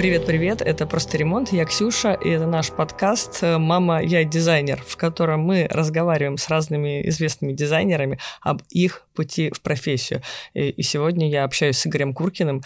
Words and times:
Привет-привет, 0.00 0.62
это 0.62 0.86
«Просто 0.86 1.18
ремонт», 1.18 1.52
я 1.52 1.66
Ксюша, 1.66 2.14
и 2.14 2.30
это 2.30 2.46
наш 2.46 2.70
подкаст 2.70 3.42
«Мама, 3.42 4.02
я 4.02 4.24
дизайнер», 4.24 4.82
в 4.86 4.96
котором 4.96 5.40
мы 5.40 5.68
разговариваем 5.70 6.38
с 6.38 6.48
разными 6.48 7.06
известными 7.10 7.52
дизайнерами 7.52 8.18
об 8.40 8.62
их 8.70 9.06
пути 9.12 9.50
в 9.50 9.60
профессию. 9.60 10.22
И, 10.54 10.82
сегодня 10.82 11.28
я 11.28 11.44
общаюсь 11.44 11.76
с 11.76 11.86
Игорем 11.86 12.14
Куркиным, 12.14 12.62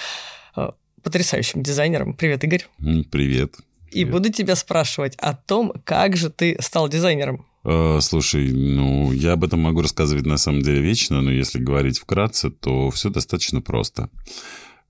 э, 0.56 0.70
потрясающим 1.02 1.64
дизайнером. 1.64 2.14
Привет, 2.14 2.44
Игорь. 2.44 2.66
Привет. 3.10 3.56
И 3.90 4.04
буду 4.04 4.30
тебя 4.30 4.54
спрашивать 4.54 5.16
о 5.16 5.34
том, 5.34 5.72
как 5.84 6.16
же 6.16 6.30
ты 6.30 6.56
стал 6.60 6.88
дизайнером. 6.88 7.44
Э, 7.64 7.98
слушай, 8.00 8.52
ну, 8.52 9.10
я 9.10 9.32
об 9.32 9.42
этом 9.42 9.58
могу 9.58 9.82
рассказывать 9.82 10.24
на 10.24 10.36
самом 10.36 10.62
деле 10.62 10.80
вечно, 10.80 11.20
но 11.20 11.32
если 11.32 11.58
говорить 11.58 11.98
вкратце, 11.98 12.50
то 12.50 12.92
все 12.92 13.10
достаточно 13.10 13.60
просто. 13.60 14.08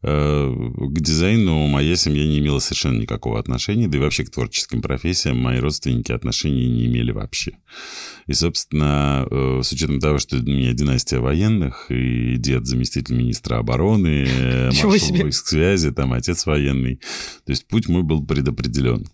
Э, 0.06 0.52
к 0.52 1.00
дизайну 1.00 1.66
моя 1.66 1.96
семья 1.96 2.26
не 2.26 2.38
имела 2.38 2.58
совершенно 2.58 3.00
никакого 3.00 3.38
отношения, 3.38 3.88
да 3.88 3.96
и 3.96 4.00
вообще 4.00 4.24
к 4.24 4.30
творческим 4.30 4.82
профессиям 4.82 5.38
мои 5.38 5.60
родственники 5.60 6.12
отношений 6.12 6.68
не 6.68 6.84
имели 6.84 7.10
вообще. 7.10 7.52
И, 8.26 8.34
собственно, 8.34 9.26
э, 9.30 9.60
с 9.62 9.72
учетом 9.72 10.00
того, 10.00 10.18
что 10.18 10.36
у 10.36 10.40
меня 10.40 10.74
династия 10.74 11.20
военных, 11.20 11.86
и 11.90 12.36
дед 12.36 12.66
заместитель 12.66 13.14
министра 13.14 13.56
обороны, 13.56 14.26
маршал 14.82 15.16
войск 15.16 15.46
связи, 15.46 15.90
там 15.90 16.12
отец 16.12 16.44
военный, 16.44 16.96
то 17.46 17.52
есть 17.52 17.66
путь 17.66 17.88
мой 17.88 18.02
был 18.02 18.26
предопределен. 18.26 19.06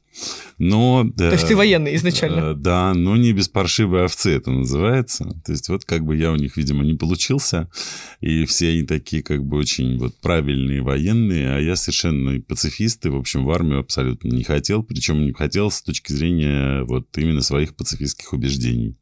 Но, 0.59 1.11
То 1.17 1.31
есть 1.31 1.49
ты 1.49 1.57
военный 1.57 1.97
изначально? 1.97 2.51
Э, 2.51 2.55
да, 2.55 2.93
но 2.95 3.17
не 3.17 3.33
без 3.33 3.49
паршивой 3.49 4.05
овцы 4.05 4.31
это 4.31 4.51
называется. 4.51 5.25
То 5.45 5.53
есть 5.53 5.69
вот 5.69 5.85
как 5.85 6.05
бы 6.05 6.17
я 6.17 6.33
у 6.33 6.37
них, 6.37 6.57
видимо, 6.57 6.85
не 6.85 6.95
получился, 6.95 7.71
и 8.21 8.45
все 8.45 8.71
они 8.71 8.83
такие 8.83 9.23
как 9.23 9.45
бы 9.45 9.57
очень 9.57 9.99
вот 9.99 10.21
правильные 10.21 10.83
военные, 10.83 11.55
а 11.55 11.59
я 11.61 11.77
совершенно 11.77 12.41
пацифист, 12.43 13.07
и, 13.07 13.09
в 13.09 13.17
общем, 13.17 13.45
в 13.45 13.51
армию 13.51 13.81
абсолютно 13.81 14.29
не 14.29 14.45
хотел, 14.45 14.83
причем 14.83 15.25
не 15.25 15.33
хотел 15.33 15.71
с 15.71 15.81
точки 15.83 16.13
зрения 16.13 16.83
вот 16.85 17.07
именно 17.17 17.41
своих 17.41 17.75
пацифистских 17.75 18.33
убеждений. 18.33 18.97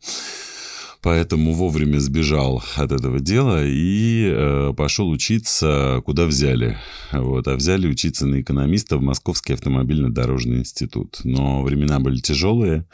Поэтому 1.00 1.52
вовремя 1.52 1.98
сбежал 2.00 2.62
от 2.74 2.90
этого 2.90 3.20
дела 3.20 3.64
и 3.64 4.28
э, 4.34 4.72
пошел 4.76 5.08
учиться, 5.08 6.02
куда 6.04 6.26
взяли. 6.26 6.76
Вот, 7.12 7.46
а 7.46 7.54
взяли 7.54 7.86
учиться 7.86 8.26
на 8.26 8.40
экономиста 8.40 8.98
в 8.98 9.02
Московский 9.02 9.52
автомобильно-дорожный 9.52 10.58
институт. 10.58 11.20
Но 11.22 11.62
времена 11.62 12.00
были 12.00 12.18
тяжелые, 12.18 12.84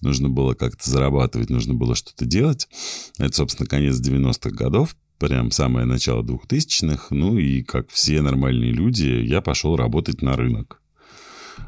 нужно 0.00 0.28
было 0.28 0.54
как-то 0.54 0.90
зарабатывать, 0.90 1.48
нужно 1.48 1.74
было 1.74 1.94
что-то 1.94 2.24
делать. 2.24 2.68
Это, 3.18 3.34
собственно, 3.36 3.68
конец 3.68 4.00
90-х 4.00 4.50
годов 4.50 4.96
прям 5.18 5.52
самое 5.52 5.86
начало 5.86 6.22
2000-х. 6.22 7.14
Ну 7.14 7.38
и, 7.38 7.62
как 7.62 7.88
все 7.90 8.20
нормальные 8.20 8.72
люди, 8.72 9.06
я 9.06 9.40
пошел 9.40 9.76
работать 9.76 10.22
на 10.22 10.36
рынок. 10.36 10.80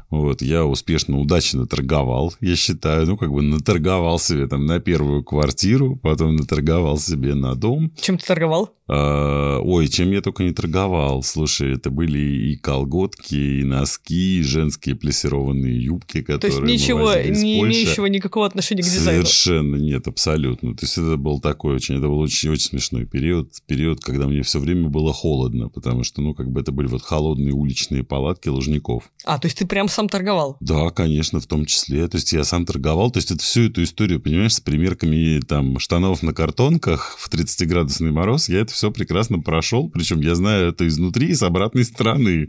Вот, 0.09 0.41
я 0.41 0.65
успешно, 0.65 1.19
удачно 1.19 1.67
торговал, 1.67 2.33
я 2.39 2.55
считаю. 2.55 3.05
Ну, 3.05 3.17
как 3.17 3.31
бы 3.31 3.41
наторговал 3.41 4.19
себе 4.19 4.47
там 4.47 4.65
на 4.65 4.79
первую 4.79 5.23
квартиру, 5.23 5.97
потом 6.01 6.35
наторговал 6.35 6.97
себе 6.97 7.35
на 7.35 7.55
дом. 7.55 7.91
Чем 7.99 8.17
ты 8.17 8.25
торговал? 8.25 8.71
А, 8.89 9.59
ой, 9.59 9.87
чем 9.89 10.11
я 10.11 10.21
только 10.21 10.43
не 10.43 10.53
торговал. 10.53 11.21
Слушай, 11.21 11.73
это 11.73 11.89
были 11.89 12.19
и 12.19 12.55
колготки, 12.55 13.35
и 13.35 13.63
носки, 13.63 14.39
и 14.39 14.43
женские 14.43 14.95
плессированные 14.95 15.83
юбки, 15.83 16.21
которые 16.21 16.39
То 16.39 16.47
есть 16.47 16.61
ничего, 16.61 17.13
не 17.15 17.59
имеющего 17.59 18.05
никакого 18.05 18.45
отношения 18.45 18.83
к 18.83 18.85
дизайну? 18.85 19.25
Совершенно 19.25 19.75
нет, 19.75 20.07
абсолютно. 20.07 20.73
То 20.73 20.85
есть 20.85 20.97
это 20.97 21.17
был 21.17 21.41
такой 21.41 21.75
очень, 21.75 21.95
это 21.95 22.07
был 22.07 22.19
очень, 22.19 22.49
очень 22.49 22.67
смешной 22.67 23.05
период, 23.05 23.51
период, 23.65 24.01
когда 24.01 24.25
мне 24.27 24.41
все 24.43 24.59
время 24.59 24.87
было 24.87 25.11
холодно, 25.11 25.67
потому 25.67 26.03
что, 26.03 26.21
ну, 26.21 26.33
как 26.33 26.49
бы 26.49 26.61
это 26.61 26.71
были 26.71 26.87
вот 26.87 27.01
холодные 27.01 27.53
уличные 27.53 28.03
палатки 28.03 28.47
лужников. 28.47 29.11
А, 29.25 29.37
то 29.37 29.47
есть 29.47 29.57
ты 29.57 29.67
прям 29.67 29.89
сам 29.97 30.09
торговал? 30.09 30.57
Да, 30.59 30.91
конечно, 30.91 31.39
в 31.39 31.47
том 31.47 31.65
числе. 31.65 32.07
То 32.07 32.17
есть 32.17 32.31
я 32.31 32.43
сам 32.43 32.65
торговал. 32.65 33.09
То 33.09 33.17
есть 33.17 33.31
это 33.31 33.41
всю 33.41 33.63
эту 33.63 33.81
историю, 33.81 34.19
понимаешь, 34.19 34.53
с 34.53 34.59
примерками 34.59 35.39
там 35.39 35.79
штанов 35.79 36.21
на 36.21 36.33
картонках 36.33 37.17
в 37.17 37.27
30-градусный 37.29 38.11
мороз, 38.11 38.47
я 38.47 38.59
это 38.59 38.71
все 38.73 38.91
прекрасно 38.91 39.39
прошел, 39.39 39.89
причем 39.89 40.21
я 40.21 40.35
знаю 40.35 40.69
это 40.69 40.87
изнутри 40.87 41.29
и 41.29 41.33
с 41.33 41.41
обратной 41.41 41.83
стороны. 41.83 42.47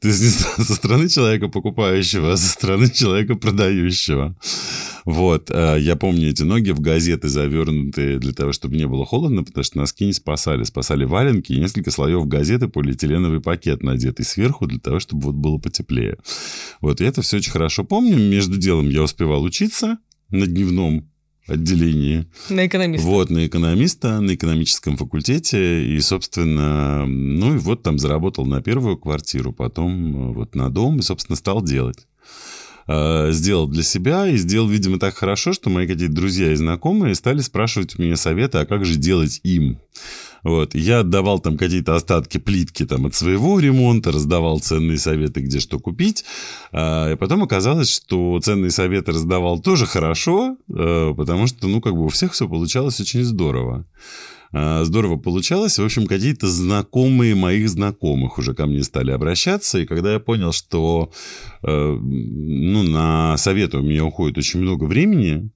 То 0.00 0.08
есть 0.08 0.20
не 0.20 0.64
со 0.64 0.74
стороны 0.74 1.08
человека 1.08 1.48
покупающего, 1.48 2.32
а 2.32 2.36
со 2.36 2.48
стороны 2.48 2.90
человека 2.90 3.34
продающего. 3.34 4.36
Вот, 5.04 5.50
э, 5.50 5.76
я 5.80 5.96
помню 5.96 6.30
эти 6.30 6.42
ноги 6.42 6.70
в 6.70 6.80
газеты 6.80 7.28
завернутые 7.28 8.18
для 8.18 8.32
того, 8.32 8.52
чтобы 8.52 8.76
не 8.76 8.86
было 8.86 9.04
холодно, 9.04 9.44
потому 9.44 9.62
что 9.62 9.78
носки 9.78 10.06
не 10.06 10.12
спасали. 10.12 10.64
Спасали 10.64 11.04
валенки 11.04 11.52
и 11.52 11.60
несколько 11.60 11.90
слоев 11.90 12.26
газеты, 12.26 12.68
полиэтиленовый 12.68 13.40
пакет 13.40 13.82
надетый 13.82 14.24
сверху 14.24 14.66
для 14.66 14.78
того, 14.78 15.00
чтобы 15.00 15.24
вот 15.24 15.34
было 15.34 15.58
потеплее. 15.58 16.16
Вот, 16.80 17.00
и 17.00 17.04
это 17.04 17.22
все 17.22 17.36
очень 17.36 17.52
хорошо 17.52 17.84
помню. 17.84 18.16
Между 18.16 18.56
делом 18.56 18.88
я 18.88 19.02
успевал 19.02 19.42
учиться 19.42 19.98
на 20.30 20.46
дневном 20.46 21.08
отделении. 21.46 22.26
На 22.48 22.66
экономиста. 22.66 23.06
Вот, 23.06 23.30
на 23.30 23.46
экономиста, 23.46 24.20
на 24.20 24.34
экономическом 24.34 24.96
факультете. 24.96 25.84
И, 25.86 26.00
собственно, 26.00 27.04
ну 27.06 27.54
и 27.54 27.58
вот 27.58 27.82
там 27.82 27.98
заработал 27.98 28.46
на 28.46 28.62
первую 28.62 28.96
квартиру, 28.96 29.52
потом 29.52 30.30
э, 30.30 30.32
вот 30.32 30.54
на 30.54 30.70
дом 30.70 30.98
и, 30.98 31.02
собственно, 31.02 31.36
стал 31.36 31.62
делать. 31.62 32.06
Э, 32.86 33.30
сделал 33.32 33.66
для 33.66 33.82
себя 33.82 34.26
и 34.26 34.36
сделал, 34.36 34.68
видимо, 34.68 34.98
так 34.98 35.14
хорошо, 35.14 35.52
что 35.52 35.70
мои 35.70 35.86
какие-то 35.86 36.14
друзья 36.14 36.52
и 36.52 36.56
знакомые 36.56 37.14
стали 37.14 37.40
спрашивать 37.40 37.98
у 37.98 38.02
меня 38.02 38.16
советы, 38.16 38.58
а 38.58 38.66
как 38.66 38.84
же 38.84 38.96
делать 38.96 39.40
им. 39.42 39.78
Вот. 40.42 40.74
Я 40.74 41.00
отдавал 41.00 41.38
там 41.38 41.56
какие-то 41.56 41.96
остатки 41.96 42.36
плитки 42.36 42.84
там, 42.84 43.06
от 43.06 43.14
своего 43.14 43.58
ремонта, 43.58 44.12
раздавал 44.12 44.60
ценные 44.60 44.98
советы, 44.98 45.40
где 45.40 45.58
что 45.58 45.78
купить. 45.78 46.26
А, 46.70 47.12
и 47.12 47.16
потом 47.16 47.42
оказалось, 47.42 47.90
что 47.90 48.38
ценные 48.40 48.70
советы 48.70 49.12
раздавал 49.12 49.60
тоже 49.60 49.86
хорошо, 49.86 50.58
э, 50.68 51.14
потому 51.16 51.46
что, 51.46 51.66
ну, 51.66 51.80
как 51.80 51.94
бы 51.94 52.04
у 52.04 52.08
всех 52.08 52.32
все 52.32 52.46
получалось 52.46 53.00
очень 53.00 53.24
здорово. 53.24 53.86
А, 54.56 54.84
здорово 54.84 55.16
получалось. 55.16 55.78
В 55.78 55.84
общем, 55.84 56.06
какие-то 56.06 56.46
знакомые 56.46 57.34
моих 57.34 57.68
знакомых 57.68 58.38
уже 58.38 58.54
ко 58.54 58.66
мне 58.66 58.84
стали 58.84 59.10
обращаться. 59.10 59.80
И 59.80 59.84
когда 59.84 60.12
я 60.12 60.20
понял, 60.20 60.52
что 60.52 61.10
э, 61.62 61.98
ну, 62.00 62.82
на 62.84 63.36
советы 63.36 63.78
у 63.78 63.82
меня 63.82 64.04
уходит 64.04 64.38
очень 64.38 64.60
много 64.60 64.84
времени, 64.84 65.50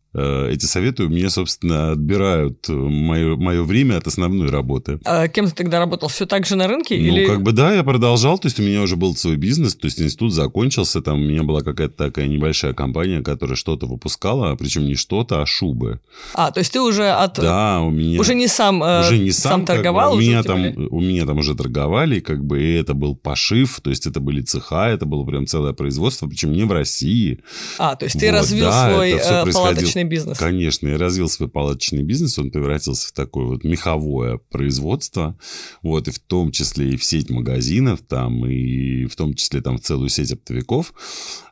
эти 0.50 0.64
советы 0.64 1.04
у 1.04 1.08
меня, 1.08 1.30
собственно, 1.30 1.92
отбирают 1.92 2.68
мое, 2.68 3.36
мое 3.36 3.62
время 3.62 3.96
от 3.96 4.06
основной 4.06 4.50
работы. 4.50 5.00
А 5.04 5.28
кем 5.28 5.46
ты 5.46 5.52
тогда 5.52 5.78
работал? 5.78 6.08
Все 6.08 6.26
так 6.26 6.46
же 6.46 6.56
на 6.56 6.68
рынке? 6.68 6.96
Ну, 6.96 7.06
или... 7.06 7.26
как 7.26 7.42
бы 7.42 7.52
да, 7.52 7.74
я 7.74 7.84
продолжал. 7.84 8.38
То 8.38 8.46
есть 8.46 8.60
у 8.60 8.62
меня 8.62 8.82
уже 8.82 8.96
был 8.96 9.14
свой 9.16 9.36
бизнес, 9.36 9.74
то 9.74 9.86
есть 9.86 10.00
институт 10.00 10.32
закончился, 10.32 11.00
там 11.00 11.16
у 11.16 11.24
меня 11.24 11.42
была 11.42 11.60
какая-то 11.60 11.96
такая 11.96 12.26
небольшая 12.26 12.72
компания, 12.72 13.22
которая 13.22 13.56
что-то 13.56 13.86
выпускала, 13.86 14.54
причем 14.56 14.84
не 14.84 14.94
что-то, 14.94 15.42
а 15.42 15.46
шубы. 15.46 16.00
А, 16.34 16.50
то 16.50 16.60
есть 16.60 16.72
ты 16.72 16.80
уже 16.80 17.08
от... 17.08 17.36
Да, 17.36 17.80
у 17.80 17.90
меня... 17.90 18.20
Уже 18.20 18.34
не 18.34 18.48
сам, 18.48 18.82
э, 18.82 19.00
уже 19.00 19.18
не 19.18 19.30
сам, 19.30 19.52
сам 19.52 19.64
торговал? 19.64 20.12
Бы, 20.12 20.18
у, 20.18 20.20
меня 20.20 20.42
там, 20.42 20.64
у 20.90 21.00
меня 21.00 21.26
там 21.26 21.38
уже 21.38 21.54
торговали, 21.54 22.20
как 22.20 22.44
бы, 22.44 22.62
и 22.62 22.74
это 22.74 22.94
был 22.94 23.14
пошив, 23.14 23.80
то 23.80 23.90
есть 23.90 24.06
это 24.06 24.20
были 24.20 24.42
цеха, 24.42 24.88
это 24.88 25.06
было 25.06 25.24
прям 25.24 25.46
целое 25.46 25.72
производство, 25.72 26.26
причем 26.26 26.52
не 26.52 26.64
в 26.64 26.72
России. 26.72 27.40
А, 27.78 27.96
то 27.96 28.04
есть 28.04 28.14
вот, 28.16 28.20
ты 28.20 28.30
развил 28.30 28.66
да, 28.66 28.90
свой 28.90 29.10
э, 29.12 29.52
палаточный 29.52 30.04
бизнес. 30.08 30.38
Конечно, 30.38 30.88
я 30.88 30.98
развил 30.98 31.28
свой 31.28 31.48
палаточный 31.48 32.02
бизнес, 32.02 32.38
он 32.38 32.50
превратился 32.50 33.08
в 33.08 33.12
такое 33.12 33.46
вот 33.46 33.64
меховое 33.64 34.38
производство, 34.50 35.38
вот, 35.82 36.08
и 36.08 36.10
в 36.10 36.18
том 36.18 36.50
числе 36.50 36.90
и 36.90 36.96
в 36.96 37.04
сеть 37.04 37.30
магазинов 37.30 38.00
там, 38.00 38.46
и 38.46 39.06
в 39.06 39.16
том 39.16 39.34
числе 39.34 39.60
там 39.60 39.78
в 39.78 39.80
целую 39.80 40.08
сеть 40.08 40.32
оптовиков. 40.32 40.92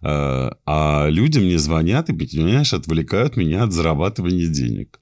А, 0.03 0.57
а 0.67 1.09
люди 1.09 1.39
мне 1.39 1.59
звонят 1.59 2.09
и, 2.11 2.13
понимаешь, 2.13 2.73
отвлекают 2.73 3.37
меня 3.37 3.65
от 3.65 3.73
зарабатывания 3.73 4.49
денег. 4.49 5.01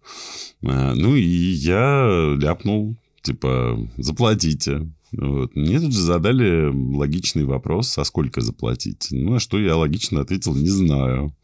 А, 0.64 0.94
ну, 0.94 1.14
и 1.14 1.22
я 1.22 2.34
ляпнул, 2.38 2.96
типа, 3.22 3.78
заплатите. 3.96 4.88
Вот. 5.12 5.54
Мне 5.54 5.80
тут 5.80 5.92
же 5.92 6.00
задали 6.00 6.70
логичный 6.72 7.44
вопрос, 7.44 7.96
а 7.98 8.04
сколько 8.04 8.40
заплатить? 8.40 9.08
Ну, 9.10 9.34
а 9.34 9.40
что 9.40 9.58
я 9.58 9.76
логично 9.76 10.20
ответил, 10.20 10.54
не 10.54 10.68
знаю. 10.68 11.34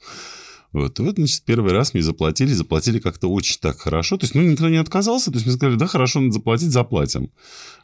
Вот. 0.73 0.99
И 0.99 1.03
вот, 1.03 1.17
значит, 1.17 1.45
первый 1.45 1.73
раз 1.73 1.95
мне 1.95 2.03
заплатили, 2.03 2.53
заплатили 2.53 3.01
как-то 3.01 3.29
очень 3.29 3.59
так 3.61 3.79
хорошо. 3.79 4.17
То 4.17 4.25
есть, 4.25 4.35
ну, 4.35 4.43
никто 4.43 4.69
не 4.69 4.77
отказался, 4.77 5.31
то 5.31 5.37
есть, 5.37 5.47
мне 5.47 5.57
сказали, 5.57 5.77
да, 5.77 5.87
хорошо, 5.87 6.21
надо 6.21 6.35
заплатить, 6.35 6.71
заплатим. 6.71 7.31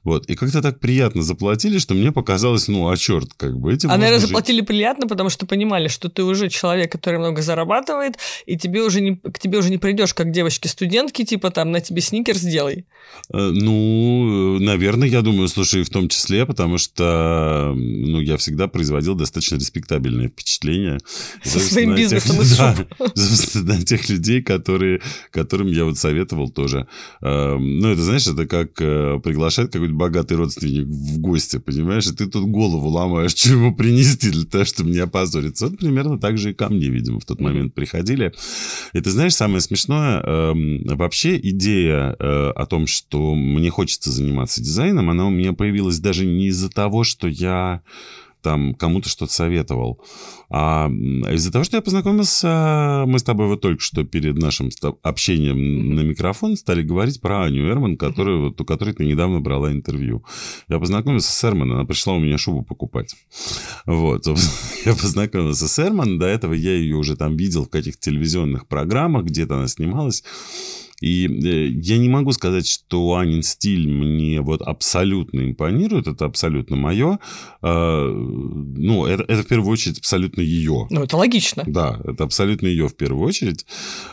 Вот. 0.06 0.26
И 0.26 0.36
как-то 0.36 0.62
так 0.62 0.78
приятно 0.78 1.22
заплатили, 1.22 1.78
что 1.78 1.94
мне 1.94 2.12
показалось, 2.12 2.68
ну, 2.68 2.88
а 2.88 2.96
черт, 2.96 3.34
как 3.36 3.58
бы 3.58 3.74
этим 3.74 3.90
А, 3.90 3.96
наверное, 3.96 4.20
жить. 4.20 4.28
заплатили 4.28 4.60
приятно, 4.60 5.08
потому 5.08 5.30
что 5.30 5.46
понимали, 5.46 5.88
что 5.88 6.08
ты 6.08 6.22
уже 6.22 6.48
человек, 6.48 6.92
который 6.92 7.18
много 7.18 7.42
зарабатывает, 7.42 8.14
и 8.46 8.56
тебе 8.56 8.84
уже 8.84 9.00
не, 9.00 9.16
к 9.16 9.40
тебе 9.40 9.58
уже 9.58 9.68
не 9.68 9.78
придешь 9.78 10.14
как 10.14 10.30
девочки-студентки, 10.30 11.24
типа 11.24 11.50
там, 11.50 11.72
на 11.72 11.80
тебе 11.80 12.00
сникерс 12.00 12.38
сделай. 12.38 12.86
Э, 13.32 13.50
ну, 13.52 14.60
наверное, 14.60 15.08
я 15.08 15.22
думаю, 15.22 15.48
слушай, 15.48 15.82
в 15.82 15.90
том 15.90 16.08
числе, 16.08 16.46
потому 16.46 16.78
что, 16.78 17.72
ну, 17.74 18.20
я 18.20 18.36
всегда 18.36 18.68
производил 18.68 19.16
достаточно 19.16 19.56
респектабельное 19.56 20.28
впечатление. 20.28 21.00
Со 21.42 21.58
своим 21.58 21.96
бизнесом 21.96 22.40
из 22.40 22.56
да, 22.58 22.76
собственно, 23.16 23.82
тех 23.82 24.08
людей, 24.08 24.40
которые, 24.40 25.00
которым 25.32 25.66
я 25.66 25.84
вот 25.84 25.98
советовал 25.98 26.48
тоже. 26.48 26.86
Эм, 27.22 27.80
ну, 27.80 27.88
это, 27.88 28.02
знаешь, 28.02 28.28
это 28.28 28.46
как 28.46 28.80
э, 28.80 29.18
приглашать 29.18 29.72
какой-то 29.72 29.95
богатый 29.96 30.34
родственник 30.34 30.86
в 30.86 31.18
гости, 31.18 31.58
понимаешь? 31.58 32.06
И 32.06 32.14
ты 32.14 32.26
тут 32.26 32.44
голову 32.46 32.88
ломаешь, 32.88 33.30
что 33.36 33.50
ему 33.50 33.74
принести 33.74 34.30
для 34.30 34.44
того, 34.44 34.64
чтобы 34.64 34.90
не 34.90 34.98
опозориться. 34.98 35.68
Вот 35.68 35.78
примерно 35.78 36.18
так 36.18 36.38
же 36.38 36.50
и 36.50 36.54
ко 36.54 36.68
мне, 36.68 36.88
видимо, 36.88 37.20
в 37.20 37.24
тот 37.24 37.40
момент 37.40 37.74
приходили. 37.74 38.32
И 38.92 39.00
ты 39.00 39.10
знаешь, 39.10 39.34
самое 39.34 39.60
смешное, 39.60 40.20
эм, 40.20 40.84
вообще 40.84 41.38
идея 41.38 42.16
э, 42.18 42.50
о 42.50 42.66
том, 42.66 42.86
что 42.86 43.34
мне 43.34 43.70
хочется 43.70 44.10
заниматься 44.10 44.62
дизайном, 44.62 45.10
она 45.10 45.26
у 45.26 45.30
меня 45.30 45.52
появилась 45.52 45.98
даже 45.98 46.24
не 46.24 46.46
из-за 46.48 46.70
того, 46.70 47.04
что 47.04 47.28
я 47.28 47.82
там 48.46 48.74
кому-то 48.74 49.08
что-то 49.08 49.32
советовал. 49.32 50.00
А 50.50 50.88
из-за 51.32 51.50
того, 51.50 51.64
что 51.64 51.78
я 51.78 51.82
познакомился, 51.82 53.02
мы 53.04 53.18
с 53.18 53.24
тобой 53.24 53.48
вот 53.48 53.60
только 53.60 53.82
что 53.82 54.04
перед 54.04 54.38
нашим 54.38 54.70
общением 55.02 55.56
mm-hmm. 55.56 55.94
на 55.94 56.00
микрофон 56.02 56.56
стали 56.56 56.82
говорить 56.82 57.20
про 57.20 57.42
Аню 57.42 57.68
Эрман, 57.68 57.96
которую, 57.96 58.42
вот, 58.44 58.60
у 58.60 58.64
которой 58.64 58.94
ты 58.94 59.04
недавно 59.04 59.40
брала 59.40 59.72
интервью. 59.72 60.24
Я 60.68 60.78
познакомился 60.78 61.32
с 61.32 61.44
Эрман, 61.44 61.72
она 61.72 61.84
пришла 61.86 62.12
у 62.12 62.20
меня 62.20 62.38
шубу 62.38 62.62
покупать. 62.62 63.16
Вот. 63.84 64.24
Я 64.84 64.94
познакомился 64.94 65.66
с 65.66 65.78
Эрман, 65.80 66.20
до 66.20 66.26
этого 66.26 66.52
я 66.52 66.70
ее 66.70 66.94
уже 66.94 67.16
там 67.16 67.36
видел 67.36 67.64
в 67.64 67.70
каких-то 67.70 68.00
телевизионных 68.00 68.68
программах, 68.68 69.24
где-то 69.24 69.56
она 69.56 69.66
снималась. 69.66 70.22
И 71.00 71.26
э, 71.26 71.66
я 71.68 71.98
не 71.98 72.08
могу 72.08 72.32
сказать, 72.32 72.66
что 72.66 73.16
Анин 73.16 73.42
стиль 73.42 73.88
мне 73.88 74.40
вот 74.40 74.62
абсолютно 74.62 75.40
импонирует, 75.40 76.06
это 76.06 76.24
абсолютно 76.24 76.76
мое. 76.76 77.18
А, 77.62 78.10
ну, 78.10 79.06
это, 79.06 79.22
это 79.24 79.42
в 79.42 79.46
первую 79.46 79.72
очередь 79.72 79.98
абсолютно 79.98 80.40
ее. 80.40 80.86
Ну, 80.90 81.02
это 81.02 81.16
логично. 81.16 81.64
Да, 81.66 82.00
это 82.04 82.24
абсолютно 82.24 82.66
ее 82.66 82.88
в 82.88 82.96
первую 82.96 83.26
очередь. 83.26 83.66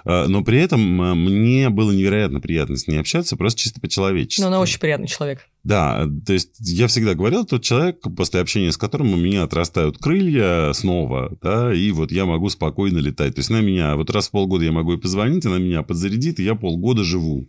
А, 0.03 0.27
но 0.27 0.43
при 0.43 0.59
этом 0.59 0.81
мне 0.81 1.69
было 1.69 1.91
невероятно 1.91 2.41
приятно 2.41 2.75
с 2.75 2.87
ней 2.87 2.97
общаться, 2.97 3.37
просто 3.37 3.61
чисто 3.61 3.79
по-человечески. 3.79 4.41
Ну, 4.41 4.47
она 4.47 4.59
очень 4.59 4.79
приятный 4.79 5.07
человек. 5.07 5.47
Да, 5.63 6.09
то 6.25 6.33
есть 6.33 6.55
я 6.59 6.87
всегда 6.87 7.15
говорил, 7.15 7.45
тот 7.45 7.63
человек, 7.63 8.01
после 8.17 8.41
общения 8.41 8.71
с 8.71 8.77
которым 8.77 9.13
у 9.13 9.15
меня 9.15 9.43
отрастают 9.43 9.97
крылья 9.97 10.73
снова, 10.73 11.37
да, 11.41 11.73
и 11.73 11.91
вот 11.91 12.11
я 12.11 12.25
могу 12.25 12.49
спокойно 12.49 12.97
летать. 12.97 13.35
То 13.35 13.39
есть 13.39 13.49
на 13.49 13.61
меня, 13.61 13.95
вот 13.95 14.09
раз 14.09 14.27
в 14.27 14.31
полгода 14.31 14.65
я 14.65 14.73
могу 14.73 14.93
и 14.93 14.97
позвонить, 14.97 15.45
она 15.45 15.59
меня 15.59 15.81
подзарядит, 15.81 16.39
и 16.39 16.43
я 16.43 16.55
полгода 16.55 17.05
живу. 17.05 17.47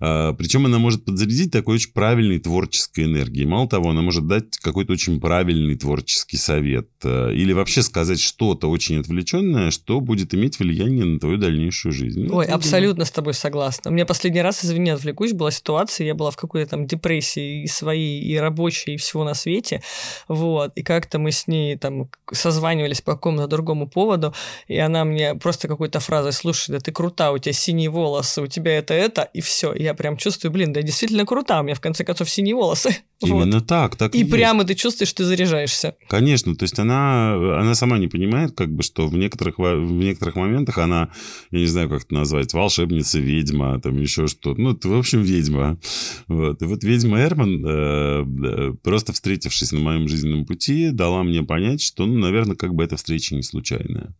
А, 0.00 0.32
Причем 0.32 0.66
она 0.66 0.78
может 0.78 1.04
подзарядить 1.04 1.52
такой 1.52 1.76
очень 1.76 1.92
правильной 1.92 2.38
творческой 2.38 3.04
энергией. 3.04 3.46
Мало 3.46 3.68
того, 3.68 3.90
она 3.90 4.02
может 4.02 4.26
дать 4.26 4.56
какой-то 4.58 4.94
очень 4.94 5.20
правильный 5.20 5.76
творческий 5.76 6.38
совет. 6.38 6.88
А, 7.04 7.30
или 7.30 7.52
вообще 7.52 7.82
сказать 7.82 8.20
что-то 8.20 8.70
очень 8.70 8.98
отвлеченное, 8.98 9.70
что 9.70 10.00
будет 10.00 10.34
иметь 10.34 10.58
влияние 10.58 11.04
на 11.04 11.20
твою 11.20 11.36
дальнейшую 11.36 11.92
жизнь. 11.92 12.28
Ой, 12.30 12.46
абсолютно 12.46 13.04
с 13.04 13.10
тобой 13.10 13.34
согласна. 13.34 13.90
У 13.90 13.94
меня 13.94 14.06
последний 14.06 14.42
раз, 14.42 14.64
извини, 14.64 14.90
отвлекусь, 14.90 15.32
была 15.32 15.50
ситуация, 15.50 16.06
я 16.06 16.14
была 16.14 16.30
в 16.30 16.36
какой-то 16.36 16.70
там 16.70 16.86
депрессии 16.86 17.62
и 17.64 17.66
своей, 17.66 18.22
и 18.22 18.36
рабочей, 18.36 18.94
и 18.94 18.96
всего 18.96 19.24
на 19.24 19.34
свете. 19.34 19.82
Вот. 20.28 20.72
И 20.76 20.82
как-то 20.82 21.18
мы 21.18 21.32
с 21.32 21.46
ней 21.46 21.76
там 21.76 22.08
созванивались 22.32 23.02
по 23.02 23.12
какому-то 23.12 23.46
другому 23.46 23.88
поводу, 23.88 24.34
и 24.68 24.78
она 24.78 25.04
мне 25.04 25.34
просто 25.34 25.68
какой-то 25.68 26.00
фразой, 26.00 26.32
слушай, 26.32 26.72
да 26.72 26.78
ты 26.78 26.92
крута, 26.92 27.32
у 27.32 27.38
тебя 27.38 27.52
синие 27.52 27.90
волосы, 27.90 28.42
у 28.42 28.46
тебя 28.46 28.78
это, 28.78 28.94
это, 28.94 29.22
и 29.22 29.40
все. 29.40 29.74
Я 29.74 29.89
я 29.90 29.94
прям 29.94 30.16
чувствую, 30.16 30.52
блин, 30.52 30.72
да 30.72 30.82
действительно 30.82 31.26
крута, 31.26 31.60
у 31.60 31.62
меня 31.62 31.74
в 31.74 31.80
конце 31.80 32.04
концов 32.04 32.30
синие 32.30 32.54
волосы. 32.54 32.96
Именно 33.22 33.58
вот. 33.58 33.66
так, 33.66 33.96
так 33.96 34.14
и, 34.14 34.20
и 34.20 34.24
прямо 34.24 34.64
ты 34.64 34.74
чувствуешь, 34.74 35.12
ты 35.12 35.24
заряжаешься. 35.24 35.94
Конечно, 36.08 36.56
то 36.56 36.62
есть 36.62 36.78
она, 36.78 37.34
она 37.60 37.74
сама 37.74 37.98
не 37.98 38.08
понимает, 38.08 38.52
как 38.52 38.72
бы, 38.72 38.82
что 38.82 39.08
в 39.08 39.14
некоторых, 39.14 39.58
в 39.58 39.92
некоторых 39.92 40.36
моментах 40.36 40.78
она, 40.78 41.10
я 41.50 41.58
не 41.58 41.66
знаю, 41.66 41.90
как 41.90 42.04
это 42.04 42.14
назвать, 42.14 42.54
волшебница, 42.54 43.18
ведьма, 43.18 43.78
там 43.80 44.00
еще 44.00 44.26
что-то. 44.26 44.60
Ну, 44.60 44.78
в 44.82 44.98
общем, 44.98 45.22
ведьма. 45.22 45.78
Вот. 46.28 46.62
И 46.62 46.64
вот 46.64 46.82
ведьма 46.82 47.20
Эрман, 47.20 47.64
э, 47.66 48.74
просто 48.82 49.12
встретившись 49.12 49.72
на 49.72 49.80
моем 49.80 50.08
жизненном 50.08 50.46
пути, 50.46 50.90
дала 50.90 51.22
мне 51.22 51.42
понять, 51.42 51.82
что, 51.82 52.06
ну, 52.06 52.18
наверное, 52.18 52.56
как 52.56 52.74
бы 52.74 52.84
эта 52.84 52.96
встреча 52.96 53.34
не 53.34 53.42
случайная. 53.42 54.14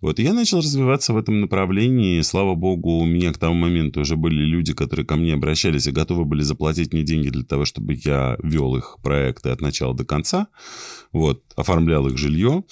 Вот. 0.00 0.18
И 0.18 0.24
я 0.24 0.32
начал 0.32 0.58
развиваться 0.58 1.12
в 1.12 1.16
этом 1.16 1.40
направлении. 1.40 2.20
Слава 2.22 2.56
богу, 2.56 2.98
у 2.98 3.06
меня 3.06 3.32
к 3.32 3.38
тому 3.38 3.54
моменту 3.54 4.00
уже 4.00 4.16
были 4.16 4.42
люди, 4.42 4.72
которые 4.74 5.06
ко 5.06 5.14
мне 5.14 5.34
обращались 5.34 5.86
и 5.86 5.92
готовы 5.92 6.24
были 6.24 6.42
заплатить 6.42 6.92
мне 6.92 7.04
деньги 7.04 7.28
для 7.28 7.44
того, 7.44 7.64
чтобы 7.64 7.94
я 7.94 8.36
вел 8.42 8.76
их 8.76 8.98
проекты 9.02 9.50
от 9.50 9.60
начала 9.60 9.94
до 9.94 10.04
конца, 10.04 10.48
вот, 11.12 11.42
оформлял 11.56 12.06
их 12.08 12.18
жилье. 12.18 12.64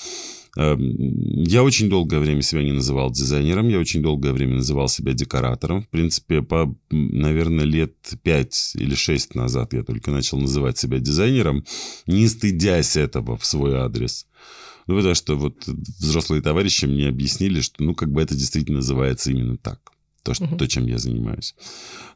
Эм, 0.57 0.97
я 1.45 1.63
очень 1.63 1.89
долгое 1.89 2.19
время 2.19 2.43
себя 2.43 2.63
не 2.65 2.73
называл 2.73 3.11
дизайнером, 3.11 3.69
я 3.69 3.79
очень 3.79 4.03
долгое 4.03 4.33
время 4.33 4.57
называл 4.57 4.89
себя 4.89 5.13
декоратором. 5.13 5.83
В 5.83 5.89
принципе, 5.89 6.43
по, 6.43 6.75
наверное, 6.91 7.65
лет 7.65 7.95
пять 8.23 8.73
или 8.75 8.95
шесть 8.95 9.35
назад 9.35 9.73
я 9.73 9.85
только 9.85 10.11
начал 10.11 10.39
называть 10.39 10.79
себя 10.79 10.99
дизайнером, 10.99 11.65
не 12.07 12.27
стыдясь 12.27 12.97
этого 12.97 13.37
в 13.37 13.45
свой 13.45 13.77
адрес. 13.77 14.27
Ну, 14.87 14.97
потому 14.97 15.15
что 15.15 15.37
вот 15.37 15.67
взрослые 15.67 16.43
товарищи 16.43 16.87
мне 16.87 17.09
объяснили, 17.09 17.61
что, 17.61 17.83
ну, 17.85 17.95
как 17.95 18.11
бы 18.11 18.23
это 18.23 18.35
действительно 18.35 18.79
называется 18.79 19.31
именно 19.31 19.59
так 19.59 19.93
то, 20.29 20.35
что, 20.35 20.47
то, 20.47 20.67
чем 20.67 20.87
я 20.87 20.99
занимаюсь. 20.99 21.55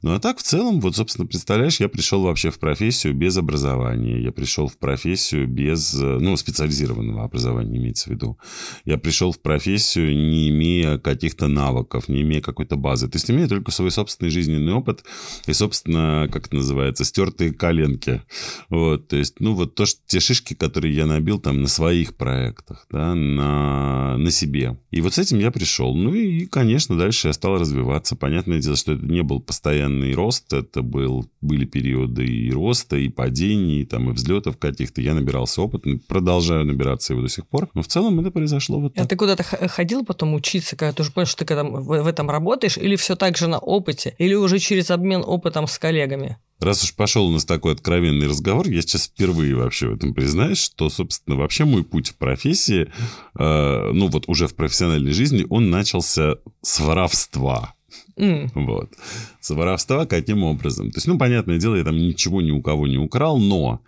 Ну, 0.02 0.12
а 0.12 0.20
так, 0.20 0.38
в 0.38 0.42
целом, 0.42 0.80
вот, 0.80 0.96
собственно, 0.96 1.26
представляешь, 1.26 1.80
я 1.80 1.88
пришел 1.88 2.22
вообще 2.22 2.50
в 2.50 2.58
профессию 2.58 3.14
без 3.14 3.38
образования. 3.38 4.20
Я 4.20 4.32
пришел 4.32 4.68
в 4.68 4.76
профессию 4.76 5.48
без, 5.48 5.94
ну, 5.94 6.36
специализированного 6.36 7.24
образования, 7.24 7.78
имеется 7.78 8.10
в 8.10 8.12
виду. 8.12 8.38
Я 8.84 8.98
пришел 8.98 9.32
в 9.32 9.40
профессию, 9.40 10.14
не 10.14 10.50
имея 10.50 10.98
каких-то 10.98 11.48
навыков, 11.48 12.08
не 12.08 12.20
имея 12.20 12.42
какой-то 12.42 12.76
базы. 12.76 13.08
То 13.08 13.16
есть, 13.16 13.30
имея 13.30 13.48
только 13.48 13.70
свой 13.70 13.90
собственный 13.90 14.30
жизненный 14.30 14.74
опыт 14.74 15.04
и, 15.46 15.54
собственно, 15.54 16.28
как 16.30 16.48
это 16.48 16.56
называется, 16.56 17.04
стертые 17.04 17.54
коленки. 17.54 18.22
Вот, 18.68 19.08
то 19.08 19.16
есть, 19.16 19.40
ну, 19.40 19.54
вот 19.54 19.74
то, 19.74 19.86
что, 19.86 20.00
те 20.06 20.20
шишки, 20.20 20.52
которые 20.52 20.94
я 20.94 21.06
набил 21.06 21.38
там 21.38 21.62
на 21.62 21.68
своих 21.68 22.14
проектах, 22.16 22.86
да, 22.90 23.14
на, 23.14 24.18
на 24.18 24.30
себе. 24.30 24.76
И 24.90 25.00
вот 25.00 25.14
с 25.14 25.18
этим 25.18 25.38
я 25.38 25.50
пришел. 25.50 25.94
Ну, 25.94 26.12
и, 26.12 26.44
конечно, 26.44 26.98
дальше 26.98 27.28
я 27.28 27.32
стал 27.32 27.58
развиваться 27.58 28.01
развиваться. 28.02 28.16
Понятное 28.16 28.60
дело, 28.60 28.76
что 28.76 28.92
это 28.92 29.04
не 29.04 29.22
был 29.22 29.40
постоянный 29.40 30.14
рост, 30.14 30.52
это 30.52 30.82
был, 30.82 31.26
были 31.40 31.64
периоды 31.64 32.24
и 32.24 32.50
роста, 32.50 32.96
и 32.96 33.08
падений, 33.08 33.82
и, 33.82 33.84
там, 33.84 34.10
и 34.10 34.12
взлетов 34.12 34.58
каких-то. 34.58 35.00
Я 35.00 35.14
набирался 35.14 35.62
опыт, 35.62 35.84
продолжаю 36.06 36.64
набираться 36.64 37.12
его 37.12 37.22
до 37.22 37.28
сих 37.28 37.46
пор. 37.46 37.68
Но 37.74 37.82
в 37.82 37.86
целом 37.86 38.20
это 38.20 38.30
произошло 38.30 38.80
вот 38.80 38.94
так. 38.94 39.04
А 39.04 39.08
ты 39.08 39.16
куда-то 39.16 39.42
ходил 39.42 40.04
потом 40.04 40.34
учиться, 40.34 40.76
когда 40.76 40.92
ты 40.92 41.02
уже 41.02 41.12
понял, 41.12 41.26
что 41.26 41.38
ты 41.38 41.44
когда 41.44 41.64
в 41.64 42.06
этом 42.06 42.30
работаешь, 42.30 42.76
или 42.76 42.96
все 42.96 43.16
так 43.16 43.36
же 43.36 43.46
на 43.46 43.58
опыте, 43.58 44.14
или 44.18 44.34
уже 44.34 44.58
через 44.58 44.90
обмен 44.90 45.22
опытом 45.24 45.66
с 45.66 45.78
коллегами? 45.78 46.38
Раз 46.62 46.84
уж 46.84 46.94
пошел 46.94 47.26
у 47.26 47.32
нас 47.32 47.44
такой 47.44 47.72
откровенный 47.72 48.28
разговор, 48.28 48.68
я 48.68 48.82
сейчас 48.82 49.06
впервые 49.06 49.56
вообще 49.56 49.88
в 49.88 49.94
этом 49.94 50.14
признаюсь, 50.14 50.62
что, 50.62 50.90
собственно, 50.90 51.36
вообще 51.36 51.64
мой 51.64 51.82
путь 51.82 52.10
в 52.10 52.16
профессии, 52.16 52.88
э, 53.36 53.90
ну 53.92 54.06
вот 54.06 54.28
уже 54.28 54.46
в 54.46 54.54
профессиональной 54.54 55.12
жизни, 55.12 55.44
он 55.50 55.70
начался 55.70 56.36
с 56.62 56.78
воровства. 56.78 57.74
Mm. 58.16 58.50
Вот. 58.54 58.92
С 59.40 59.50
воровства 59.50 60.06
каким 60.06 60.42
образом? 60.44 60.90
То 60.90 60.98
есть, 60.98 61.06
ну, 61.06 61.18
понятное 61.18 61.58
дело, 61.58 61.76
я 61.76 61.84
там 61.84 61.96
ничего 61.96 62.42
ни 62.42 62.50
у 62.50 62.62
кого 62.62 62.86
не 62.86 62.98
украл, 62.98 63.38
но 63.38 63.80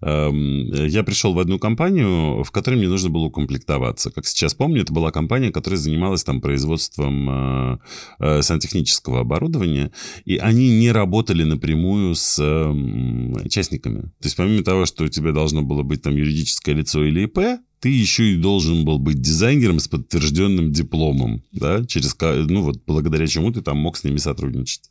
эм, 0.00 0.72
я 0.86 1.02
пришел 1.02 1.32
в 1.34 1.38
одну 1.38 1.58
компанию, 1.58 2.42
в 2.42 2.50
которой 2.50 2.76
мне 2.76 2.88
нужно 2.88 3.10
было 3.10 3.24
укомплектоваться. 3.24 4.10
Как 4.10 4.26
сейчас 4.26 4.54
помню, 4.54 4.82
это 4.82 4.92
была 4.92 5.10
компания, 5.10 5.50
которая 5.50 5.78
занималась 5.78 6.24
там 6.24 6.40
производством 6.40 7.28
э, 7.30 7.78
э, 8.20 8.42
сантехнического 8.42 9.20
оборудования, 9.20 9.92
и 10.24 10.36
они 10.36 10.78
не 10.78 10.92
работали 10.92 11.44
напрямую 11.44 12.14
с 12.14 12.38
э, 12.40 13.48
частниками. 13.48 14.02
То 14.02 14.24
есть 14.24 14.36
помимо 14.36 14.62
того, 14.62 14.86
что 14.86 15.04
у 15.04 15.08
тебя 15.08 15.32
должно 15.32 15.62
было 15.62 15.82
быть 15.82 16.02
там 16.02 16.16
юридическое 16.16 16.74
лицо 16.74 17.04
или 17.04 17.24
ИП, 17.24 17.60
ты 17.80 17.88
еще 17.88 18.32
и 18.32 18.36
должен 18.36 18.84
был 18.84 18.98
быть 18.98 19.20
дизайнером 19.20 19.78
с 19.78 19.88
подтвержденным 19.88 20.72
дипломом, 20.72 21.42
да, 21.52 21.84
через, 21.84 22.16
ну 22.20 22.62
вот, 22.62 22.82
благодаря 22.86 23.26
чему 23.26 23.52
ты 23.52 23.62
там 23.62 23.78
мог 23.78 23.96
с 23.96 24.04
ними 24.04 24.16
сотрудничать. 24.16 24.82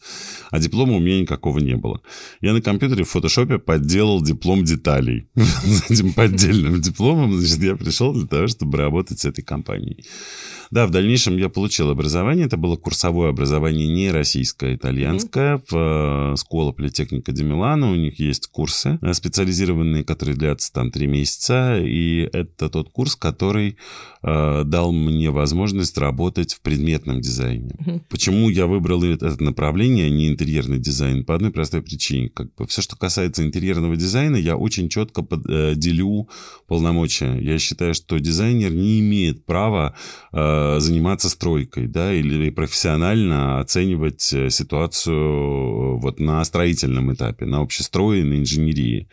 А 0.52 0.60
диплома 0.60 0.94
у 0.96 1.00
меня 1.00 1.22
никакого 1.22 1.60
не 1.60 1.76
было. 1.76 2.02
Я 2.42 2.54
на 2.54 2.62
компьютере 2.62 3.04
в 3.04 3.10
фотошопе 3.10 3.60
подделал 3.60 4.22
диплом 4.22 4.64
деталей. 4.64 5.28
С 5.36 5.92
этим 5.92 6.14
поддельным 6.14 6.80
дипломом, 6.82 7.38
значит, 7.38 7.64
я 7.64 7.76
пришел 7.76 8.14
для 8.14 8.28
того, 8.28 8.48
чтобы 8.48 8.78
работать 8.78 9.20
с 9.20 9.26
этой 9.26 9.44
компанией. 9.44 10.06
Да, 10.72 10.86
в 10.86 10.92
дальнейшем 10.92 11.38
я 11.38 11.50
получил 11.50 11.90
образование. 11.90 12.46
Это 12.46 12.58
было 12.58 12.76
курсовое 12.76 13.30
образование 13.30 13.88
не 13.88 14.12
российское, 14.12 14.72
а 14.72 14.76
итальянское. 14.76 15.58
Mm-hmm. 15.58 16.34
В 16.34 16.36
Скола 16.38 16.72
Политехника 16.72 17.32
де 17.32 17.44
Милано 17.44 17.92
у 17.92 17.96
них 17.96 18.20
есть 18.20 18.48
курсы 18.48 19.00
э, 19.02 19.14
специализированные, 19.14 20.04
которые 20.04 20.36
длятся 20.36 20.74
там 20.74 20.92
три 20.92 21.08
месяца. 21.08 21.78
И 21.80 22.30
это 22.34 22.70
тот 22.70 22.90
курс, 22.90 23.16
который 23.16 23.78
э, 24.24 24.64
дал 24.66 24.92
мне 24.92 25.30
возможность 25.30 25.98
работать 25.98 26.54
в 26.54 26.62
предметном 26.62 27.22
дизайне. 27.22 27.76
Mm-hmm. 27.80 28.02
Почему 28.10 28.50
я 28.50 28.68
выбрал 28.68 29.04
это 29.04 29.42
направление, 29.42 30.08
а 30.08 30.10
не 30.10 30.28
интерьерный 30.28 30.80
дизайн? 30.80 31.24
По 31.24 31.36
одной 31.36 31.52
простой 31.52 31.82
причине. 31.82 32.30
Как 32.30 32.54
бы 32.56 32.68
все, 32.68 32.82
что 32.82 32.98
касается 32.98 33.44
интерьерного 33.44 33.96
дизайна, 33.96 34.36
я 34.36 34.58
очень 34.58 34.90
четко 34.90 35.22
под, 35.22 35.50
э, 35.50 35.76
делю 35.76 36.28
полномочия. 36.68 37.38
Я 37.40 37.58
считаю, 37.60 37.94
что 37.94 38.20
дизайнер 38.20 38.72
не 38.72 39.00
имеет 39.00 39.46
права 39.46 39.96
э, 40.34 40.38
э, 40.40 40.57
заниматься 40.80 41.30
стройкой, 41.30 41.88
да, 41.88 42.14
или 42.14 42.50
профессионально 42.50 43.60
оценивать 43.60 44.22
ситуацию 44.22 45.98
вот 46.00 46.20
на 46.20 46.44
строительном 46.46 47.14
этапе, 47.14 47.46
на 47.46 47.62
общестрое, 47.62 48.24
на 48.24 48.40
инженерии. 48.40 49.08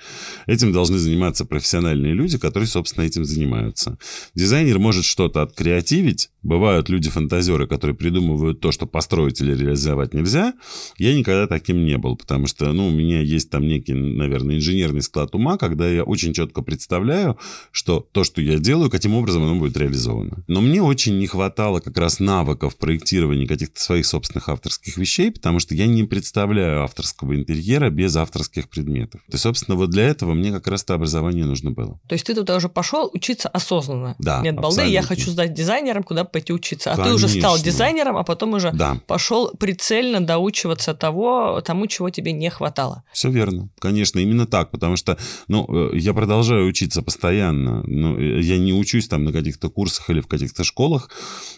Этим 0.47 0.73
должны 0.73 0.99
заниматься 0.99 1.45
профессиональные 1.45 2.15
люди, 2.15 2.39
которые, 2.39 2.67
собственно, 2.67 3.05
этим 3.05 3.25
занимаются. 3.25 3.99
Дизайнер 4.35 4.79
может 4.79 5.05
что-то 5.05 5.43
откреативить, 5.43 6.31
бывают 6.43 6.89
люди-фантазеры, 6.89 7.67
которые 7.67 7.97
придумывают 7.97 8.61
то, 8.61 8.73
что 8.73 8.87
построить 8.87 9.41
или 9.41 9.55
реализовать 9.55 10.15
нельзя. 10.15 10.55
Я 10.99 11.15
никогда 11.15 11.47
таким 11.47 11.85
не 11.85 11.97
был, 11.99 12.17
потому 12.17 12.47
что, 12.47 12.73
ну, 12.73 12.89
у 12.89 12.91
меня 12.91 13.21
есть 13.21 13.51
там 13.51 13.67
некий, 13.67 13.95
наверное, 13.95 14.57
инженерный 14.57 15.03
склад 15.03 15.35
ума, 15.35 15.57
когда 15.57 15.89
я 15.89 16.05
очень 16.05 16.33
четко 16.33 16.63
представляю, 16.63 17.39
что 17.71 18.07
то, 18.13 18.25
что 18.25 18.41
я 18.41 18.59
делаю, 18.59 18.91
каким 18.91 19.15
образом 19.15 19.43
оно 19.43 19.57
будет 19.57 19.77
реализовано. 19.77 20.45
Но 20.47 20.61
мне 20.61 20.83
очень 20.83 21.19
не 21.19 21.27
хватало 21.35 21.81
как 21.81 21.99
раз 21.99 22.21
навыков 22.21 22.77
проектирования 22.77 23.49
каких-то 23.49 23.81
своих 23.81 24.07
собственных 24.07 24.49
авторских 24.49 24.97
вещей, 24.97 25.33
потому 25.33 25.59
что 25.59 25.75
я 25.75 25.87
не 25.87 26.05
представляю 26.05 26.85
авторского 26.85 27.35
интерьера 27.35 27.91
без 27.91 28.15
авторских 28.15 28.69
предметов. 28.69 29.21
И, 29.27 29.37
собственно, 29.37 29.77
вот 29.77 29.91
для 29.91 30.05
этого 30.05 30.33
мне 30.35 30.53
как 30.53 30.69
раз-то 30.69 30.95
образование 30.95 31.45
нужно 31.45 31.73
было. 31.73 31.99
То 32.09 32.13
есть 32.13 32.25
ты 32.25 32.37
туда 32.37 32.55
уже 32.55 32.69
пошел 32.69 33.11
учиться 33.13 33.49
осознанно? 33.49 34.15
Да, 34.21 34.43
Нет 34.43 34.55
балды, 34.55 34.87
я 34.87 35.03
хочу 35.03 35.33
стать 35.33 35.55
дизайнером, 35.55 36.05
куда 36.05 36.23
пойти 36.23 36.53
учиться. 36.53 36.93
А 36.93 36.97
Конечно. 36.97 37.19
ты 37.19 37.25
уже 37.25 37.41
стал 37.41 37.59
дизайнером, 37.59 38.17
а 38.17 38.23
потом 38.23 38.55
уже 38.55 38.71
да. 38.71 39.01
пошел 39.09 39.51
прицельно 39.59 40.25
доучиваться 40.25 40.95
того, 40.95 41.61
тому, 41.65 41.89
чего 41.89 42.11
тебе 42.11 42.31
не 42.31 42.49
хватало. 42.49 43.03
Все 43.13 43.29
верно. 43.29 43.71
Конечно, 43.81 44.21
именно 44.21 44.47
так, 44.47 44.71
потому 44.71 44.97
что, 44.97 45.19
ну, 45.49 45.67
э, 45.69 45.99
я 45.99 46.15
продолжаю 46.15 46.69
учиться 46.69 47.03
постоянно. 47.03 47.83
Ну, 47.83 48.17
э, 48.21 48.41
я 48.41 48.57
не 48.57 48.73
учусь 48.73 49.09
там 49.09 49.25
на 49.25 49.33
каких-то 49.33 49.69
курсах 49.69 50.11
или 50.11 50.21
в 50.21 50.29
каких-то 50.29 50.63
школах. 50.63 51.11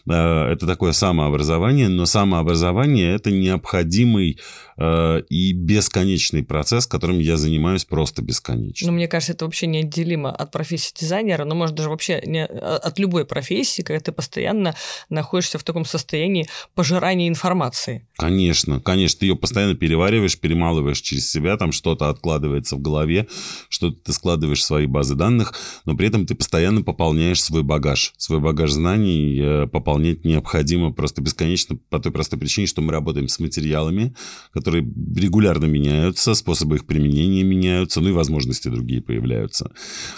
Э, 0.08 0.52
это 0.52 0.66
такое 0.66 0.92
самообразование, 0.92 1.88
но 1.88 2.06
самообразование– 2.06 3.14
это 3.16 3.30
необходимый 3.30 4.38
и 4.78 5.52
бесконечный 5.54 6.42
процесс, 6.42 6.86
которым 6.86 7.18
я 7.18 7.38
занимаюсь 7.38 7.86
просто 7.86 8.20
бесконечно. 8.20 8.86
Ну, 8.86 8.92
мне 8.92 9.08
кажется, 9.08 9.32
это 9.32 9.46
вообще 9.46 9.66
неотделимо 9.66 10.30
от 10.30 10.52
профессии 10.52 10.92
дизайнера, 11.00 11.46
но, 11.46 11.54
может, 11.54 11.74
даже 11.74 11.88
вообще 11.88 12.22
не, 12.26 12.44
от 12.44 12.98
любой 12.98 13.24
профессии, 13.24 13.80
когда 13.80 14.00
ты 14.00 14.12
постоянно 14.12 14.74
находишься 15.08 15.58
в 15.58 15.64
таком 15.64 15.86
состоянии 15.86 16.46
пожирания 16.74 17.26
информации. 17.26 18.06
Конечно, 18.18 18.78
конечно, 18.80 19.20
ты 19.20 19.26
ее 19.26 19.36
постоянно 19.36 19.76
перевариваешь, 19.76 20.38
перемалываешь 20.38 21.00
через 21.00 21.30
себя, 21.30 21.56
там 21.56 21.72
что-то 21.72 22.10
откладывается 22.10 22.76
в 22.76 22.80
голове, 22.80 23.28
что-то 23.70 23.96
ты 24.04 24.12
складываешь 24.12 24.60
в 24.60 24.64
свои 24.64 24.84
базы 24.84 25.14
данных, 25.14 25.54
но 25.86 25.96
при 25.96 26.08
этом 26.08 26.26
ты 26.26 26.34
постоянно 26.34 26.82
пополняешь 26.82 27.42
свой 27.42 27.62
багаж. 27.62 28.12
Свой 28.18 28.40
багаж 28.40 28.72
знаний 28.72 29.40
э, 29.40 29.55
пополнять 29.64 30.24
необходимо 30.24 30.92
просто 30.92 31.22
бесконечно 31.22 31.78
по 31.88 31.98
той 31.98 32.12
простой 32.12 32.38
причине, 32.38 32.66
что 32.66 32.82
мы 32.82 32.92
работаем 32.92 33.28
с 33.28 33.38
материалами, 33.38 34.14
которые 34.52 34.82
регулярно 35.16 35.66
меняются, 35.66 36.34
способы 36.34 36.76
их 36.76 36.86
применения 36.86 37.42
меняются, 37.42 38.00
ну 38.00 38.10
и 38.10 38.12
возможности 38.12 38.68
другие 38.68 39.00
появляются. 39.00 39.70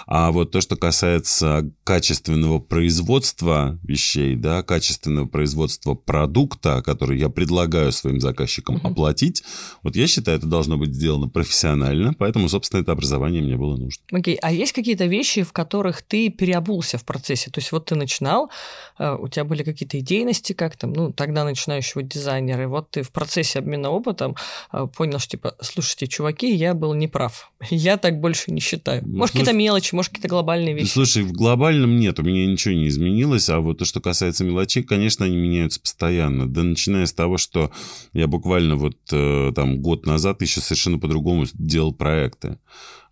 А 0.06 0.32
вот 0.32 0.50
то, 0.50 0.60
что 0.60 0.76
касается 0.76 1.70
качественного 1.84 2.58
производства 2.58 3.78
вещей, 3.82 4.34
да, 4.36 4.62
качественного 4.62 5.26
производства 5.26 5.94
продукта, 5.94 6.82
который 6.82 7.18
я 7.18 7.28
предлагаю 7.28 7.92
своим 7.92 8.20
заказчикам 8.20 8.76
uh-huh. 8.76 8.90
оплатить, 8.90 9.42
вот 9.82 9.96
я 9.96 10.06
считаю, 10.06 10.38
это 10.38 10.46
должно 10.46 10.76
быть 10.76 10.94
сделано 10.94 11.28
профессионально, 11.28 12.14
поэтому, 12.14 12.48
собственно, 12.48 12.80
это 12.80 12.92
образование 12.92 13.42
мне 13.42 13.56
было 13.56 13.76
нужно. 13.76 14.02
Окей, 14.12 14.36
okay. 14.36 14.38
а 14.42 14.52
есть 14.52 14.72
какие-то 14.72 15.06
вещи, 15.06 15.42
в 15.42 15.52
которых 15.52 16.02
ты 16.02 16.30
переобулся 16.30 16.98
в 16.98 17.04
процессе? 17.04 17.50
То 17.50 17.60
есть 17.60 17.72
вот 17.72 17.86
ты 17.86 17.94
начинал, 17.94 18.50
э, 18.98 19.14
у 19.28 19.30
тебя 19.30 19.44
были 19.44 19.62
какие-то 19.62 19.98
идейности 19.98 20.54
как 20.54 20.76
там, 20.76 20.92
ну, 20.92 21.12
тогда 21.12 21.44
начинающего 21.44 22.02
дизайнера, 22.02 22.62
и 22.62 22.66
вот 22.66 22.90
ты 22.90 23.02
в 23.02 23.12
процессе 23.12 23.58
обмена 23.58 23.90
опытом 23.90 24.36
э, 24.72 24.86
понял, 24.96 25.18
что, 25.18 25.32
типа, 25.32 25.54
слушайте, 25.60 26.06
чуваки, 26.06 26.52
я 26.52 26.74
был 26.74 26.94
неправ. 26.94 27.52
Я 27.70 27.96
так 27.98 28.20
больше 28.20 28.50
не 28.50 28.60
считаю. 28.60 29.02
Ну, 29.06 29.18
может, 29.18 29.32
какие-то 29.32 29.52
мелочи, 29.52 29.94
может, 29.94 30.10
какие-то 30.10 30.28
глобальные 30.28 30.74
вещи. 30.74 30.90
Слушай, 30.90 31.22
в 31.22 31.32
глобальном 31.32 31.96
нет, 31.96 32.18
у 32.18 32.22
меня 32.22 32.46
ничего 32.46 32.74
не 32.74 32.88
изменилось, 32.88 33.48
а 33.50 33.60
вот 33.60 33.78
то, 33.78 33.84
что 33.84 34.00
касается 34.00 34.44
мелочей, 34.44 34.82
конечно, 34.82 35.26
они 35.26 35.36
меняются 35.36 35.80
постоянно. 35.80 36.48
Да 36.48 36.62
начиная 36.62 37.06
с 37.06 37.12
того, 37.12 37.36
что 37.36 37.70
я 38.12 38.26
буквально 38.26 38.76
вот 38.76 38.96
э, 39.12 39.52
там 39.54 39.80
год 39.80 40.06
назад 40.06 40.40
еще 40.42 40.60
совершенно 40.60 40.98
по-другому 40.98 41.44
делал 41.54 41.92
проекты. 41.92 42.58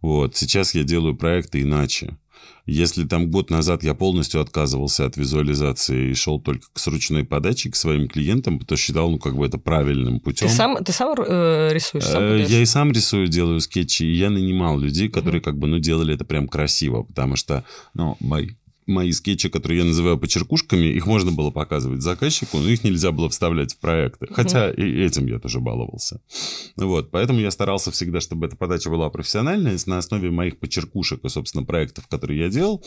Вот. 0.00 0.36
Сейчас 0.36 0.74
я 0.74 0.84
делаю 0.84 1.16
проекты 1.16 1.62
иначе. 1.62 2.16
Если 2.66 3.04
там 3.04 3.30
год 3.30 3.50
назад 3.50 3.84
я 3.84 3.94
полностью 3.94 4.40
отказывался 4.40 5.06
от 5.06 5.16
визуализации 5.16 6.10
и 6.10 6.14
шел 6.14 6.40
только 6.40 6.66
к 6.72 6.86
ручной 6.86 7.24
подаче 7.24 7.70
к 7.70 7.76
своим 7.76 8.08
клиентам, 8.08 8.58
то 8.58 8.76
считал, 8.76 9.10
ну, 9.10 9.18
как 9.18 9.36
бы 9.36 9.46
это 9.46 9.58
правильным 9.58 10.20
путем. 10.20 10.48
Ты 10.48 10.54
сам, 10.54 10.84
ты 10.84 10.92
сам 10.92 11.14
э, 11.16 11.70
рисуешь? 11.72 12.04
Сам 12.04 12.22
э, 12.22 12.46
я 12.48 12.60
и 12.60 12.66
сам 12.66 12.90
рисую, 12.92 13.28
делаю 13.28 13.60
скетчи, 13.60 14.02
и 14.02 14.14
я 14.14 14.30
нанимал 14.30 14.78
людей, 14.78 15.08
которые, 15.08 15.40
угу. 15.40 15.44
как 15.44 15.58
бы, 15.58 15.68
ну, 15.68 15.78
делали 15.78 16.14
это 16.14 16.24
прям 16.24 16.48
красиво, 16.48 17.02
потому 17.02 17.36
что, 17.36 17.64
ну, 17.94 18.16
мои 18.20 18.48
мои 18.86 19.12
скетчи, 19.12 19.48
которые 19.48 19.80
я 19.80 19.84
называю 19.84 20.18
почеркушками, 20.18 20.86
их 20.86 21.06
можно 21.06 21.32
было 21.32 21.50
показывать 21.50 22.02
заказчику, 22.02 22.58
но 22.58 22.68
их 22.68 22.84
нельзя 22.84 23.12
было 23.12 23.28
вставлять 23.28 23.74
в 23.74 23.78
проекты. 23.78 24.26
Хотя 24.30 24.70
и 24.70 24.82
этим 25.02 25.26
я 25.26 25.38
тоже 25.38 25.60
баловался. 25.60 26.20
Вот, 26.76 27.10
поэтому 27.10 27.40
я 27.40 27.50
старался 27.50 27.90
всегда, 27.90 28.20
чтобы 28.20 28.46
эта 28.46 28.56
подача 28.56 28.90
была 28.90 29.10
профессиональная. 29.10 29.76
На 29.86 29.98
основе 29.98 30.30
моих 30.30 30.58
почеркушек 30.58 31.24
и, 31.24 31.28
собственно, 31.28 31.64
проектов, 31.64 32.06
которые 32.08 32.40
я 32.40 32.48
делал, 32.48 32.84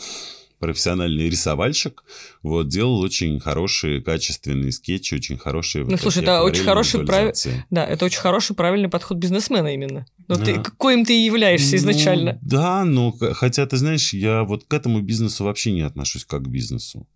профессиональный 0.60 1.28
рисовальщик, 1.28 2.04
вот, 2.42 2.68
делал 2.68 3.00
очень 3.00 3.40
хорошие, 3.40 4.02
качественные 4.02 4.70
скетчи, 4.70 5.14
очень 5.14 5.38
хорошие... 5.38 5.84
Ну, 5.84 5.92
вот, 5.92 6.00
слушай, 6.00 6.22
это 6.22 6.42
очень 6.42 6.62
хороший, 6.62 7.04
прав... 7.04 7.34
да, 7.70 7.84
это 7.84 8.04
очень 8.04 8.20
хороший, 8.20 8.54
правильный 8.54 8.90
подход 8.90 9.16
бизнесмена 9.16 9.74
именно. 9.74 10.06
Ну, 10.28 10.36
а. 10.36 10.38
ты, 10.38 10.60
каким 10.60 11.04
ты 11.04 11.24
являешься 11.24 11.72
ну, 11.72 11.76
изначально. 11.78 12.38
Да, 12.42 12.84
но 12.84 13.10
хотя, 13.32 13.66
ты 13.66 13.78
знаешь, 13.78 14.12
я 14.12 14.44
вот 14.44 14.64
к 14.64 14.74
этому 14.74 15.00
бизнесу 15.00 15.44
вообще 15.44 15.72
не 15.72 15.80
отношусь 15.80 16.26
как 16.26 16.44
к 16.44 16.48
бизнесу. 16.48 17.08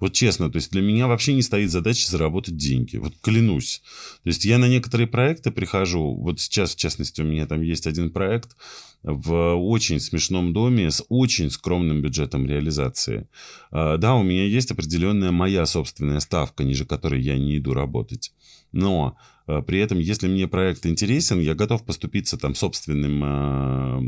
Вот 0.00 0.12
честно, 0.12 0.50
то 0.50 0.56
есть 0.56 0.70
для 0.70 0.82
меня 0.82 1.06
вообще 1.06 1.32
не 1.34 1.42
стоит 1.42 1.70
задача 1.70 2.10
заработать 2.10 2.56
деньги. 2.56 2.96
Вот 2.96 3.14
клянусь. 3.22 3.82
То 4.22 4.28
есть 4.28 4.44
я 4.44 4.58
на 4.58 4.66
некоторые 4.68 5.06
проекты 5.06 5.50
прихожу. 5.50 6.14
Вот 6.14 6.40
сейчас, 6.40 6.74
в 6.74 6.76
частности, 6.76 7.22
у 7.22 7.24
меня 7.24 7.46
там 7.46 7.62
есть 7.62 7.86
один 7.86 8.10
проект, 8.10 8.56
в 9.04 9.54
очень 9.54 10.00
смешном 10.00 10.52
доме 10.52 10.90
с 10.90 11.04
очень 11.08 11.50
скромным 11.50 12.00
бюджетом 12.00 12.46
реализации. 12.46 13.28
А, 13.70 13.98
да, 13.98 14.14
у 14.14 14.22
меня 14.22 14.44
есть 14.44 14.70
определенная 14.70 15.30
моя 15.30 15.66
собственная 15.66 16.20
ставка, 16.20 16.64
ниже 16.64 16.86
которой 16.86 17.20
я 17.20 17.36
не 17.36 17.58
иду 17.58 17.74
работать. 17.74 18.32
Но 18.72 19.16
а, 19.46 19.60
при 19.60 19.78
этом, 19.78 19.98
если 19.98 20.26
мне 20.26 20.48
проект 20.48 20.86
интересен, 20.86 21.38
я 21.40 21.54
готов 21.54 21.84
поступиться 21.84 22.38
там 22.38 22.54
собственным, 22.54 23.22
а, 23.24 24.00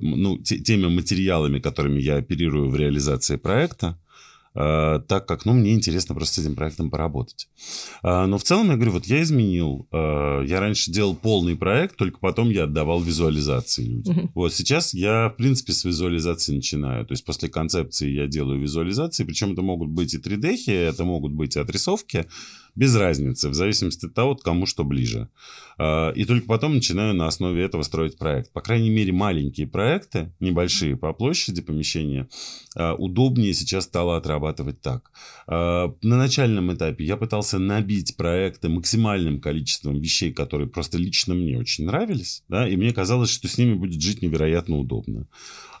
ну, 0.00 0.38
теми 0.38 0.88
материалами, 0.88 1.60
которыми 1.60 2.00
я 2.00 2.16
оперирую 2.16 2.70
в 2.70 2.76
реализации 2.76 3.36
проекта, 3.36 3.98
так 4.54 5.26
как, 5.26 5.44
ну, 5.44 5.52
мне 5.52 5.72
интересно 5.72 6.14
просто 6.14 6.36
с 6.40 6.44
этим 6.44 6.54
проектом 6.54 6.90
поработать. 6.90 7.48
Э, 8.02 8.26
но 8.26 8.38
в 8.38 8.42
целом, 8.42 8.68
я 8.68 8.74
говорю, 8.74 8.92
вот 8.92 9.06
я 9.06 9.22
изменил. 9.22 9.86
Э, 9.92 10.42
я 10.46 10.60
раньше 10.60 10.90
делал 10.90 11.14
полный 11.14 11.56
проект, 11.56 11.96
только 11.96 12.18
потом 12.18 12.50
я 12.50 12.64
отдавал 12.64 13.00
визуализации 13.00 13.84
людям. 13.84 14.18
Uh-huh. 14.18 14.30
Вот 14.34 14.54
сейчас 14.54 14.94
я, 14.94 15.28
в 15.28 15.36
принципе, 15.36 15.72
с 15.72 15.84
визуализации 15.84 16.54
начинаю. 16.54 17.06
То 17.06 17.12
есть 17.12 17.24
после 17.24 17.48
концепции 17.48 18.10
я 18.10 18.26
делаю 18.26 18.60
визуализации, 18.60 19.24
причем 19.24 19.52
это 19.52 19.62
могут 19.62 19.88
быть 19.88 20.14
и 20.14 20.18
3D, 20.18 20.70
это 20.72 21.04
могут 21.04 21.32
быть 21.32 21.56
и 21.56 21.60
отрисовки, 21.60 22.26
без 22.74 22.94
разницы, 22.96 23.48
в 23.48 23.54
зависимости 23.54 24.06
от 24.06 24.14
того, 24.14 24.34
кому 24.36 24.66
что 24.66 24.84
ближе. 24.84 25.28
А, 25.78 26.10
и 26.10 26.24
только 26.24 26.46
потом 26.46 26.74
начинаю 26.74 27.14
на 27.14 27.26
основе 27.26 27.62
этого 27.62 27.82
строить 27.82 28.18
проект. 28.18 28.52
По 28.52 28.60
крайней 28.60 28.90
мере, 28.90 29.12
маленькие 29.12 29.66
проекты, 29.66 30.32
небольшие 30.40 30.96
по 30.96 31.12
площади 31.12 31.60
помещения, 31.60 32.28
а, 32.74 32.94
удобнее 32.94 33.52
сейчас 33.54 33.84
стало 33.84 34.16
отрабатывать 34.16 34.80
так. 34.80 35.10
А, 35.46 35.94
на 36.02 36.16
начальном 36.16 36.72
этапе 36.72 37.04
я 37.04 37.16
пытался 37.16 37.58
набить 37.58 38.16
проекты 38.16 38.68
максимальным 38.68 39.40
количеством 39.40 40.00
вещей, 40.00 40.32
которые 40.32 40.68
просто 40.68 40.98
лично 40.98 41.34
мне 41.34 41.58
очень 41.58 41.84
нравились, 41.84 42.42
да, 42.48 42.68
и 42.68 42.76
мне 42.76 42.92
казалось, 42.92 43.30
что 43.30 43.48
с 43.48 43.58
ними 43.58 43.74
будет 43.74 44.00
жить 44.00 44.22
невероятно 44.22 44.78
удобно. 44.78 45.28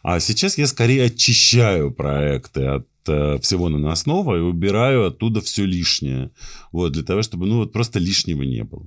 А 0.02 0.18
сейчас 0.18 0.58
я 0.58 0.66
скорее 0.66 1.04
очищаю 1.04 1.92
проекты 1.92 2.64
от 2.64 2.91
всего 3.04 3.68
наносного 3.68 4.36
и 4.36 4.40
убираю 4.40 5.06
оттуда 5.06 5.40
все 5.40 5.64
лишнее. 5.64 6.30
Вот, 6.72 6.92
для 6.92 7.02
того, 7.02 7.22
чтобы, 7.22 7.46
ну, 7.46 7.58
вот 7.58 7.72
просто 7.72 7.98
лишнего 7.98 8.42
не 8.42 8.64
было. 8.64 8.86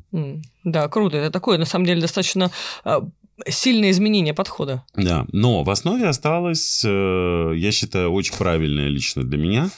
Да, 0.63 0.87
круто. 0.87 1.17
Это 1.17 1.31
такое, 1.31 1.57
на 1.57 1.65
самом 1.65 1.85
деле, 1.85 2.01
достаточно 2.01 2.51
э, 2.83 3.01
сильное 3.47 3.91
изменение 3.91 4.33
подхода. 4.33 4.83
Да, 4.95 5.25
но 5.31 5.63
в 5.63 5.69
основе 5.69 6.05
осталось, 6.05 6.83
э, 6.85 7.53
я 7.55 7.71
считаю, 7.71 8.11
очень 8.11 8.35
правильное 8.35 8.87
лично 8.87 9.23
для 9.23 9.37
меня 9.37 9.69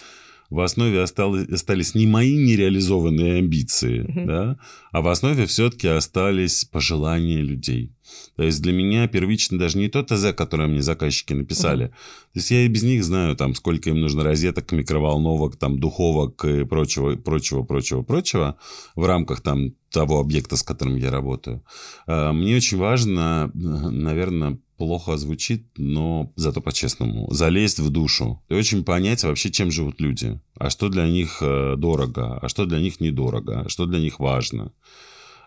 в 0.50 0.60
основе 0.60 1.02
осталось, 1.02 1.48
остались 1.50 1.96
не 1.96 2.08
мои 2.08 2.36
нереализованные 2.36 3.40
амбиции, 3.40 4.06
mm-hmm. 4.06 4.26
да, 4.26 4.60
а 4.92 5.02
в 5.02 5.08
основе 5.08 5.46
все-таки 5.46 5.88
остались 5.88 6.66
пожелания 6.66 7.42
людей. 7.42 7.92
То 8.36 8.44
есть 8.44 8.62
для 8.62 8.72
меня 8.72 9.08
первично 9.08 9.58
даже 9.58 9.78
не 9.78 9.90
то 9.90 10.04
ТЗ, 10.04 10.34
которое 10.36 10.68
мне 10.68 10.82
заказчики 10.82 11.34
написали. 11.34 11.88
Uh-huh. 11.88 11.90
То 12.34 12.40
есть 12.40 12.52
я 12.52 12.62
и 12.66 12.68
без 12.68 12.84
них 12.84 13.04
знаю, 13.04 13.36
там, 13.36 13.56
сколько 13.56 13.90
им 13.90 14.00
нужно 14.00 14.24
розеток, 14.24 14.72
микроволновок, 14.72 15.58
там, 15.58 15.80
духовок 15.80 16.46
и 16.46 16.64
прочего, 16.64 17.16
прочего, 17.16 17.64
прочего, 17.64 18.04
прочего 18.04 18.58
в 18.96 19.06
рамках 19.06 19.42
там 19.42 19.74
того 19.92 20.20
объекта, 20.20 20.56
с 20.56 20.64
которым 20.64 20.96
я 20.98 21.10
работаю. 21.10 21.64
А, 22.06 22.32
мне 22.34 22.56
очень 22.56 22.78
важно, 22.78 23.52
наверное, 23.54 24.60
плохо 24.78 25.18
звучит, 25.18 25.68
но 25.78 26.32
зато 26.36 26.62
по-честному, 26.62 27.28
залезть 27.32 27.80
в 27.80 27.90
душу 27.90 28.44
и 28.50 28.54
очень 28.54 28.84
понять 28.84 29.24
вообще, 29.24 29.52
чем 29.52 29.72
живут 29.72 30.00
люди, 30.00 30.40
а 30.56 30.70
что 30.70 30.90
для 30.90 31.08
них 31.08 31.40
э, 31.42 31.76
дорого, 31.78 32.38
а 32.38 32.48
что 32.48 32.66
для 32.66 32.80
них 32.80 33.00
недорого, 33.00 33.62
а 33.66 33.70
что 33.70 33.86
для 33.86 34.00
них 34.00 34.20
важно. 34.20 34.72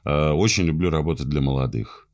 Э, 0.05 0.31
очень 0.31 0.65
люблю 0.65 0.91
работать 0.91 1.29
для 1.29 1.41
молодых. 1.41 2.09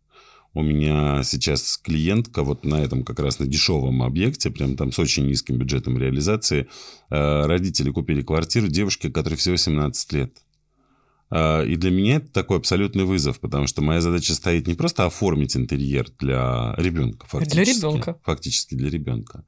У 0.53 0.63
меня 0.63 1.23
сейчас 1.23 1.77
клиентка 1.77 2.43
вот 2.43 2.65
на 2.65 2.77
этом 2.77 3.05
как 3.05 3.21
раз 3.21 3.39
на 3.39 3.47
дешевом 3.47 4.03
объекте, 4.03 4.51
прям 4.51 4.77
там 4.77 4.91
с 4.91 4.99
очень 4.99 5.27
низким 5.27 5.59
бюджетом 5.59 5.99
реализации, 5.99 6.69
э, 7.11 7.47
родители 7.47 7.91
купили 7.91 8.23
квартиру 8.23 8.69
девушке, 8.69 9.11
которой 9.11 9.35
всего 9.35 9.57
17 9.57 10.13
лет. 10.13 10.33
А, 11.31 11.63
и 11.63 11.77
для 11.77 11.91
меня 11.91 12.17
это 12.17 12.33
такой 12.33 12.59
абсолютный 12.59 13.05
вызов, 13.05 13.41
потому 13.41 13.67
что 13.67 13.83
моя 13.83 14.01
задача 14.01 14.35
стоит 14.35 14.67
не 14.67 14.75
просто 14.75 15.07
оформить 15.07 15.57
интерьер 15.57 16.09
для 16.19 16.75
ребенка, 16.77 17.27
фактически. 17.27 17.81
Для 17.81 17.89
ребенка. 17.89 18.19
Фактически 18.25 18.75
для 18.75 18.91
ребенка. 18.91 19.45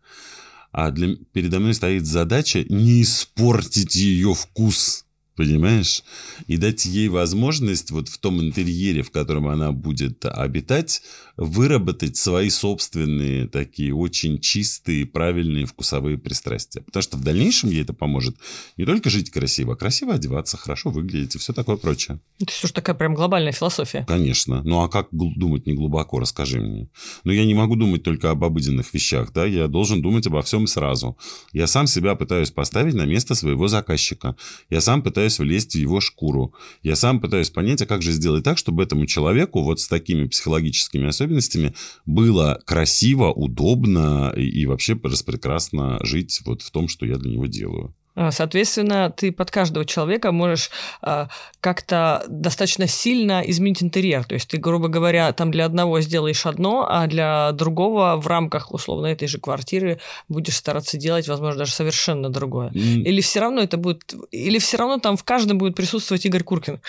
А 0.72 0.90
для, 0.90 1.16
передо 1.32 1.60
мной 1.60 1.74
стоит 1.74 2.06
задача 2.06 2.64
не 2.68 3.02
испортить 3.02 3.94
ее 3.96 4.34
вкус 4.34 5.06
понимаешь? 5.38 6.02
И 6.48 6.56
дать 6.56 6.84
ей 6.84 7.08
возможность 7.08 7.92
вот 7.92 8.08
в 8.08 8.18
том 8.18 8.40
интерьере, 8.40 9.02
в 9.02 9.12
котором 9.12 9.46
она 9.46 9.70
будет 9.70 10.26
обитать, 10.26 11.00
выработать 11.36 12.16
свои 12.16 12.50
собственные 12.50 13.46
такие 13.46 13.94
очень 13.94 14.40
чистые, 14.40 15.06
правильные 15.06 15.64
вкусовые 15.64 16.18
пристрастия. 16.18 16.80
Потому 16.82 17.02
что 17.02 17.16
в 17.16 17.22
дальнейшем 17.22 17.70
ей 17.70 17.82
это 17.82 17.92
поможет 17.92 18.36
не 18.76 18.84
только 18.84 19.10
жить 19.10 19.30
красиво, 19.30 19.74
а 19.74 19.76
красиво 19.76 20.14
одеваться, 20.14 20.56
хорошо 20.56 20.90
выглядеть 20.90 21.36
и 21.36 21.38
все 21.38 21.52
такое 21.52 21.76
прочее. 21.76 22.18
Это 22.40 22.50
все 22.50 22.66
же 22.66 22.72
такая 22.72 22.96
прям 22.96 23.14
глобальная 23.14 23.52
философия. 23.52 24.04
Конечно. 24.08 24.62
Ну 24.64 24.82
а 24.82 24.88
как 24.88 25.06
думать 25.12 25.66
не 25.66 25.74
глубоко, 25.74 26.18
расскажи 26.18 26.60
мне. 26.60 26.88
Но 27.22 27.32
я 27.32 27.44
не 27.44 27.54
могу 27.54 27.76
думать 27.76 28.02
только 28.02 28.32
об 28.32 28.42
обыденных 28.42 28.92
вещах, 28.92 29.32
да, 29.32 29.46
я 29.46 29.68
должен 29.68 30.02
думать 30.02 30.26
обо 30.26 30.42
всем 30.42 30.66
сразу. 30.66 31.16
Я 31.52 31.68
сам 31.68 31.86
себя 31.86 32.16
пытаюсь 32.16 32.50
поставить 32.50 32.94
на 32.94 33.06
место 33.06 33.36
своего 33.36 33.68
заказчика. 33.68 34.34
Я 34.70 34.80
сам 34.80 35.02
пытаюсь 35.02 35.27
пытаюсь 35.28 35.38
влезть 35.38 35.74
в 35.74 35.78
его 35.78 36.00
шкуру. 36.00 36.54
Я 36.82 36.96
сам 36.96 37.20
пытаюсь 37.20 37.50
понять, 37.50 37.82
а 37.82 37.86
как 37.86 38.02
же 38.02 38.12
сделать 38.12 38.44
так, 38.44 38.58
чтобы 38.58 38.82
этому 38.82 39.06
человеку 39.06 39.62
вот 39.62 39.80
с 39.80 39.88
такими 39.88 40.26
психологическими 40.26 41.08
особенностями 41.08 41.74
было 42.06 42.60
красиво, 42.64 43.32
удобно 43.32 44.32
и, 44.36 44.66
вообще 44.66 44.94
прекрасно 44.96 45.98
жить 46.02 46.40
вот 46.44 46.62
в 46.62 46.70
том, 46.70 46.88
что 46.88 47.06
я 47.06 47.16
для 47.16 47.32
него 47.32 47.46
делаю. 47.46 47.94
А, 48.18 48.32
соответственно, 48.32 49.14
ты 49.16 49.30
под 49.30 49.52
каждого 49.52 49.84
человека 49.84 50.32
можешь 50.32 50.70
а, 51.02 51.28
как-то 51.60 52.24
достаточно 52.28 52.88
сильно 52.88 53.42
изменить 53.46 53.80
интерьер. 53.80 54.24
То 54.24 54.34
есть 54.34 54.48
ты, 54.48 54.56
грубо 54.56 54.88
говоря, 54.88 55.32
там 55.32 55.52
для 55.52 55.64
одного 55.64 56.00
сделаешь 56.00 56.44
одно, 56.44 56.84
а 56.90 57.06
для 57.06 57.52
другого 57.52 58.16
в 58.16 58.26
рамках 58.26 58.74
условно 58.74 59.06
этой 59.06 59.28
же 59.28 59.38
квартиры 59.38 60.00
будешь 60.28 60.56
стараться 60.56 60.96
делать, 60.96 61.28
возможно, 61.28 61.60
даже 61.60 61.70
совершенно 61.70 62.28
другое. 62.28 62.70
Или 63.04 63.20
все 63.20 63.38
равно 63.38 63.60
это 63.60 63.76
будет, 63.76 64.12
или 64.32 64.58
все 64.58 64.78
равно 64.78 64.98
там 64.98 65.16
в 65.16 65.22
каждом 65.22 65.58
будет 65.58 65.76
присутствовать 65.76 66.26
Игорь 66.26 66.42
Куркин. 66.42 66.80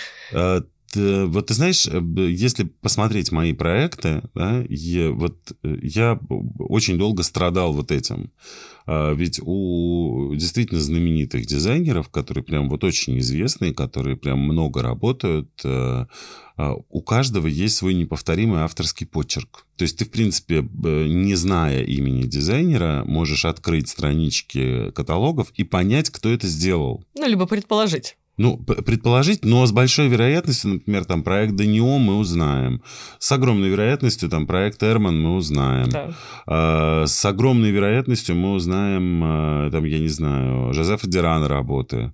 Uh 0.96 1.26
вот 1.26 1.48
ты 1.48 1.54
знаешь, 1.54 1.88
э, 1.88 2.02
если 2.30 2.64
посмотреть 2.64 3.32
мои 3.32 3.54
проекты, 3.54 4.24
да, 4.34 4.64
я, 4.70 5.12
вот 5.12 5.38
э, 5.64 5.78
я 5.82 6.20
очень 6.58 6.98
долго 6.98 7.24
страдал 7.24 7.74
вот 7.74 7.92
этим. 7.92 8.32
А, 8.92 9.14
ведь 9.14 9.40
у 9.44 10.34
действительно 10.34 10.82
знаменитых 10.82 11.46
дизайнеров, 11.46 12.10
которые 12.10 12.44
прям 12.44 12.70
вот 12.70 12.84
очень 12.84 13.20
известные, 13.20 13.72
которые 13.72 14.18
прям 14.18 14.40
много 14.40 14.82
работают, 14.82 15.50
э, 15.64 16.06
а, 16.58 16.76
у 16.90 17.02
каждого 17.04 17.46
есть 17.46 17.76
свой 17.78 17.94
неповторимый 17.94 18.62
авторский 18.62 19.06
почерк. 19.06 19.68
То 19.78 19.84
есть 19.84 19.98
ты, 19.98 20.06
в 20.06 20.10
принципе, 20.10 20.62
не 20.64 21.36
зная 21.36 21.84
имени 21.84 22.24
дизайнера, 22.24 23.04
можешь 23.06 23.46
открыть 23.46 23.90
странички 23.90 24.90
каталогов 24.92 25.52
и 25.52 25.64
понять, 25.64 26.10
кто 26.10 26.30
это 26.30 26.48
сделал. 26.48 27.06
Ну, 27.16 27.28
либо 27.28 27.46
предположить. 27.46 28.18
Ну, 28.40 28.56
предположить, 28.58 29.44
но 29.44 29.66
с 29.66 29.74
большой 29.74 30.08
вероятностью, 30.08 30.76
например, 30.76 31.04
там 31.04 31.24
проект 31.24 31.58
Данио 31.58 31.98
мы 31.98 32.18
узнаем. 32.18 32.82
С 33.20 33.30
огромной 33.34 33.68
вероятностью 33.68 34.30
там 34.30 34.48
проект 34.48 34.82
Эрман 34.82 35.22
мы 35.22 35.36
узнаем. 35.36 35.90
Да. 35.90 36.14
А, 36.48 37.04
с 37.06 37.26
огромной 37.26 37.72
вероятностью 37.72 38.38
мы 38.38 38.54
узнаем, 38.54 39.22
а, 39.26 39.70
там, 39.72 39.84
я 39.84 40.00
не 40.00 40.08
знаю, 40.08 40.74
Жозефа 40.74 41.06
Дирана 41.06 41.50
работы. 41.50 42.14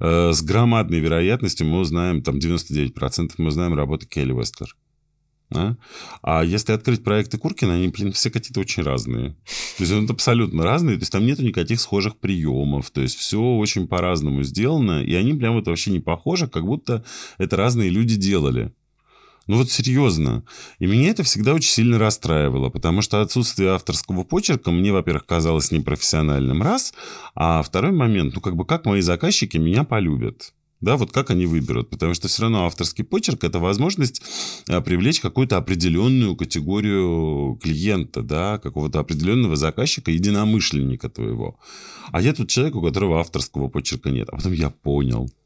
А, 0.00 0.32
с 0.32 0.40
громадной 0.40 1.00
вероятностью 1.00 1.66
мы 1.66 1.80
узнаем, 1.80 2.22
там, 2.22 2.38
99% 2.38 3.34
мы 3.36 3.48
узнаем 3.48 3.74
работы 3.74 4.06
Келли 4.06 4.32
Вестлер. 4.32 4.74
Да? 5.50 5.76
А 6.22 6.44
если 6.44 6.72
открыть 6.72 7.04
проекты 7.04 7.38
Куркина, 7.38 7.74
они, 7.74 7.88
блин, 7.88 8.12
все 8.12 8.30
какие-то 8.30 8.60
очень 8.60 8.82
разные. 8.82 9.30
То 9.76 9.84
есть, 9.84 9.92
он 9.92 10.10
абсолютно 10.10 10.64
разные, 10.64 10.96
то 10.96 11.02
есть, 11.02 11.12
там 11.12 11.24
нету 11.24 11.42
никаких 11.42 11.80
схожих 11.80 12.18
приемов, 12.18 12.90
то 12.90 13.00
есть, 13.00 13.16
все 13.16 13.40
очень 13.40 13.86
по-разному 13.86 14.42
сделано, 14.42 15.02
и 15.02 15.14
они 15.14 15.34
прям 15.34 15.54
вот 15.54 15.66
вообще 15.66 15.92
не 15.92 16.00
похожи, 16.00 16.48
как 16.48 16.64
будто 16.64 17.04
это 17.38 17.56
разные 17.56 17.90
люди 17.90 18.16
делали. 18.16 18.72
Ну 19.46 19.58
вот 19.58 19.70
серьезно. 19.70 20.42
И 20.80 20.86
меня 20.86 21.10
это 21.10 21.22
всегда 21.22 21.54
очень 21.54 21.70
сильно 21.70 21.98
расстраивало, 21.98 22.68
потому 22.68 23.00
что 23.00 23.20
отсутствие 23.20 23.70
авторского 23.70 24.24
почерка 24.24 24.72
мне, 24.72 24.92
во-первых, 24.92 25.24
казалось 25.24 25.70
непрофессиональным, 25.70 26.62
раз, 26.62 26.92
а 27.36 27.62
второй 27.62 27.92
момент, 27.92 28.34
ну 28.34 28.40
как 28.40 28.56
бы 28.56 28.66
как 28.66 28.86
мои 28.86 29.00
заказчики 29.02 29.56
меня 29.56 29.84
полюбят. 29.84 30.52
Да, 30.80 30.96
вот 30.96 31.10
как 31.10 31.30
они 31.30 31.46
выберут, 31.46 31.88
потому 31.88 32.12
что 32.14 32.28
все 32.28 32.42
равно 32.42 32.66
авторский 32.66 33.02
почерк– 33.02 33.44
это 33.44 33.58
возможность 33.58 34.22
а, 34.68 34.82
привлечь 34.82 35.20
какую-то 35.20 35.56
определенную 35.56 36.36
категорию 36.36 37.58
клиента, 37.62 38.22
да, 38.22 38.58
какого-то 38.58 39.00
определенного 39.00 39.56
заказчика, 39.56 40.10
единомышленника 40.10 41.08
твоего. 41.08 41.58
А 42.12 42.20
я 42.20 42.34
тут 42.34 42.50
человек, 42.50 42.76
у 42.76 42.82
которого 42.82 43.20
авторского 43.20 43.68
почерка 43.68 44.10
нет. 44.10 44.28
А 44.30 44.36
потом 44.36 44.52
я 44.52 44.70
понял– 44.70 45.30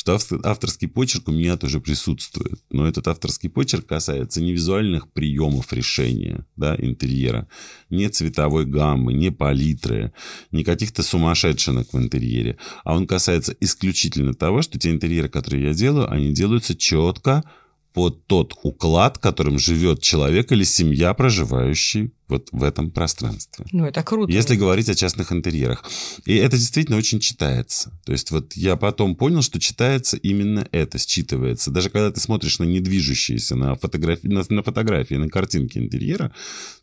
что 0.00 0.18
авторский 0.44 0.88
почерк 0.88 1.28
у 1.28 1.32
меня 1.32 1.58
тоже 1.58 1.78
присутствует. 1.78 2.58
Но 2.70 2.88
этот 2.88 3.06
авторский 3.06 3.50
почерк 3.50 3.84
касается 3.84 4.40
не 4.40 4.52
визуальных 4.52 5.12
приемов 5.12 5.74
решения 5.74 6.46
да, 6.56 6.74
интерьера, 6.78 7.48
не 7.90 8.08
цветовой 8.08 8.64
гаммы, 8.64 9.12
не 9.12 9.30
палитры, 9.30 10.14
не 10.52 10.64
каких-то 10.64 11.02
сумасшедшинок 11.02 11.92
в 11.92 11.98
интерьере, 11.98 12.56
а 12.82 12.96
он 12.96 13.06
касается 13.06 13.54
исключительно 13.60 14.32
того, 14.32 14.62
что 14.62 14.78
те 14.78 14.90
интерьеры, 14.90 15.28
которые 15.28 15.66
я 15.66 15.74
делаю, 15.74 16.10
они 16.10 16.32
делаются 16.32 16.74
четко 16.74 17.44
под 17.92 18.26
тот 18.26 18.58
уклад, 18.62 19.18
которым 19.18 19.58
живет 19.58 20.00
человек 20.00 20.50
или 20.50 20.64
семья, 20.64 21.12
проживающий 21.12 22.14
вот 22.30 22.48
в 22.52 22.62
этом 22.62 22.90
пространстве. 22.90 23.66
Ну, 23.72 23.84
это 23.84 24.02
круто. 24.02 24.32
Если 24.32 24.56
говорить 24.56 24.88
о 24.88 24.94
частных 24.94 25.32
интерьерах. 25.32 25.84
И 26.24 26.36
это 26.36 26.56
действительно 26.56 26.96
очень 26.96 27.20
читается. 27.20 27.92
То 28.04 28.12
есть 28.12 28.30
вот 28.30 28.54
я 28.54 28.76
потом 28.76 29.16
понял, 29.16 29.42
что 29.42 29.60
читается 29.60 30.16
именно 30.16 30.66
это, 30.72 30.98
считывается. 30.98 31.70
Даже 31.70 31.90
когда 31.90 32.10
ты 32.10 32.20
смотришь 32.20 32.58
на 32.58 32.64
недвижущиеся, 32.64 33.56
на, 33.56 33.74
фотографии, 33.74 34.28
на, 34.28 34.44
на 34.48 34.62
фотографии, 34.62 35.14
на 35.14 35.28
картинки 35.28 35.78
интерьера, 35.78 36.32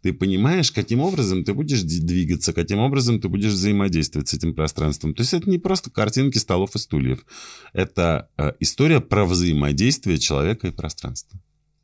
ты 0.02 0.14
понимаешь, 0.14 0.72
каким 0.72 1.00
образом 1.00 1.44
ты 1.44 1.54
будешь 1.54 1.82
двигаться, 1.82 2.54
каким 2.54 2.80
образом 2.80 3.20
ты 3.20 3.30
будешь 3.30 3.52
взаимодействовать 3.52 4.30
с 4.30 4.34
этим 4.34 4.54
пространством. 4.54 5.14
То 5.14 5.22
есть 5.22 5.34
это 5.34 5.50
не 5.50 5.58
просто 5.58 5.90
картинки 5.90 6.38
столов 6.38 6.76
и 6.76 6.80
стульев. 6.80 7.26
Это 7.74 8.30
э, 8.38 8.52
история 8.60 9.00
про 9.00 9.26
взаимодействие 9.26 10.18
человека 10.20 10.68
и 10.68 10.72
пространства. 10.72 11.40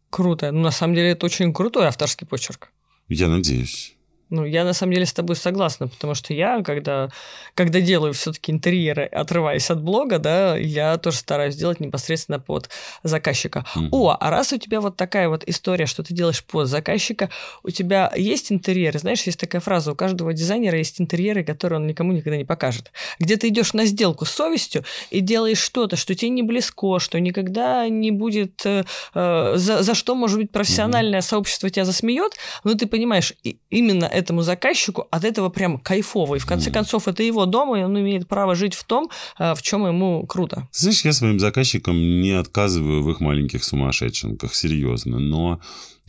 Круто. 0.09 0.51
Ну, 0.51 0.61
на 0.61 0.71
самом 0.71 0.93
деле, 0.93 1.09
это 1.09 1.25
очень 1.25 1.51
крутой 1.53 1.87
авторский 1.87 2.27
почерк. 2.27 2.72
Я 3.09 3.27
надеюсь. 3.27 3.95
Ну, 4.33 4.45
я 4.45 4.63
на 4.63 4.73
самом 4.73 4.93
деле 4.93 5.05
с 5.05 5.13
тобой 5.13 5.35
согласна, 5.35 5.87
потому 5.87 6.15
что 6.15 6.33
я, 6.33 6.63
когда, 6.63 7.09
когда 7.53 7.79
делаю 7.81 8.13
все-таки 8.13 8.51
интерьеры, 8.51 9.05
отрываясь 9.05 9.69
от 9.69 9.83
блога, 9.83 10.17
да, 10.17 10.57
я 10.57 10.97
тоже 10.97 11.17
стараюсь 11.17 11.55
делать 11.55 11.79
непосредственно 11.79 12.39
под 12.39 12.67
заказчика. 13.03 13.63
Mm-hmm. 13.75 13.89
О, 13.91 14.17
а 14.19 14.29
раз 14.31 14.51
у 14.51 14.57
тебя 14.57 14.81
вот 14.81 14.97
такая 14.97 15.29
вот 15.29 15.43
история, 15.45 15.85
что 15.85 16.01
ты 16.01 16.15
делаешь 16.15 16.43
под 16.43 16.67
заказчика, 16.67 17.29
у 17.61 17.69
тебя 17.69 18.11
есть 18.15 18.51
интерьеры, 18.51 18.97
знаешь, 18.97 19.21
есть 19.21 19.39
такая 19.39 19.61
фраза, 19.61 19.91
у 19.91 19.95
каждого 19.95 20.33
дизайнера 20.33 20.79
есть 20.79 20.99
интерьеры, 20.99 21.43
которые 21.43 21.79
он 21.79 21.85
никому 21.85 22.11
никогда 22.11 22.35
не 22.35 22.45
покажет. 22.45 22.91
Где 23.19 23.37
ты 23.37 23.49
идешь 23.49 23.73
на 23.73 23.85
сделку 23.85 24.25
с 24.25 24.31
совестью 24.31 24.83
и 25.11 25.19
делаешь 25.19 25.59
что-то, 25.59 25.95
что 25.95 26.15
тебе 26.15 26.29
не 26.29 26.41
близко, 26.41 26.97
что 26.97 27.19
никогда 27.19 27.87
не 27.87 28.09
будет, 28.09 28.65
э, 28.65 28.83
э 29.13 29.53
за, 29.57 29.83
за 29.83 29.93
что, 29.93 30.15
может 30.15 30.39
быть, 30.39 30.49
профессиональное 30.49 31.19
mm-hmm. 31.19 31.29
сообщество 31.29 31.69
тебя 31.69 31.85
засмеет, 31.85 32.31
но 32.63 32.73
ты 32.73 32.87
понимаешь, 32.87 33.33
именно 33.69 34.05
это 34.05 34.22
этому 34.23 34.41
заказчику 34.41 35.07
от 35.11 35.23
этого 35.23 35.49
прям 35.49 35.77
кайфово. 35.77 36.35
И 36.35 36.39
в 36.39 36.45
конце 36.45 36.71
концов, 36.71 37.07
это 37.07 37.23
его 37.23 37.45
дом, 37.45 37.75
и 37.75 37.83
он 37.83 37.99
имеет 37.99 38.27
право 38.27 38.55
жить 38.55 38.73
в 38.73 38.83
том, 38.83 39.09
в 39.37 39.61
чем 39.61 39.85
ему 39.85 40.25
круто. 40.25 40.67
Знаешь, 40.71 41.05
я 41.05 41.13
своим 41.13 41.39
заказчикам 41.39 41.95
не 41.95 42.31
отказываю 42.31 43.03
в 43.03 43.09
их 43.11 43.19
маленьких 43.19 43.63
сумасшедшенках, 43.63 44.55
серьезно, 44.55 45.19
но 45.19 45.59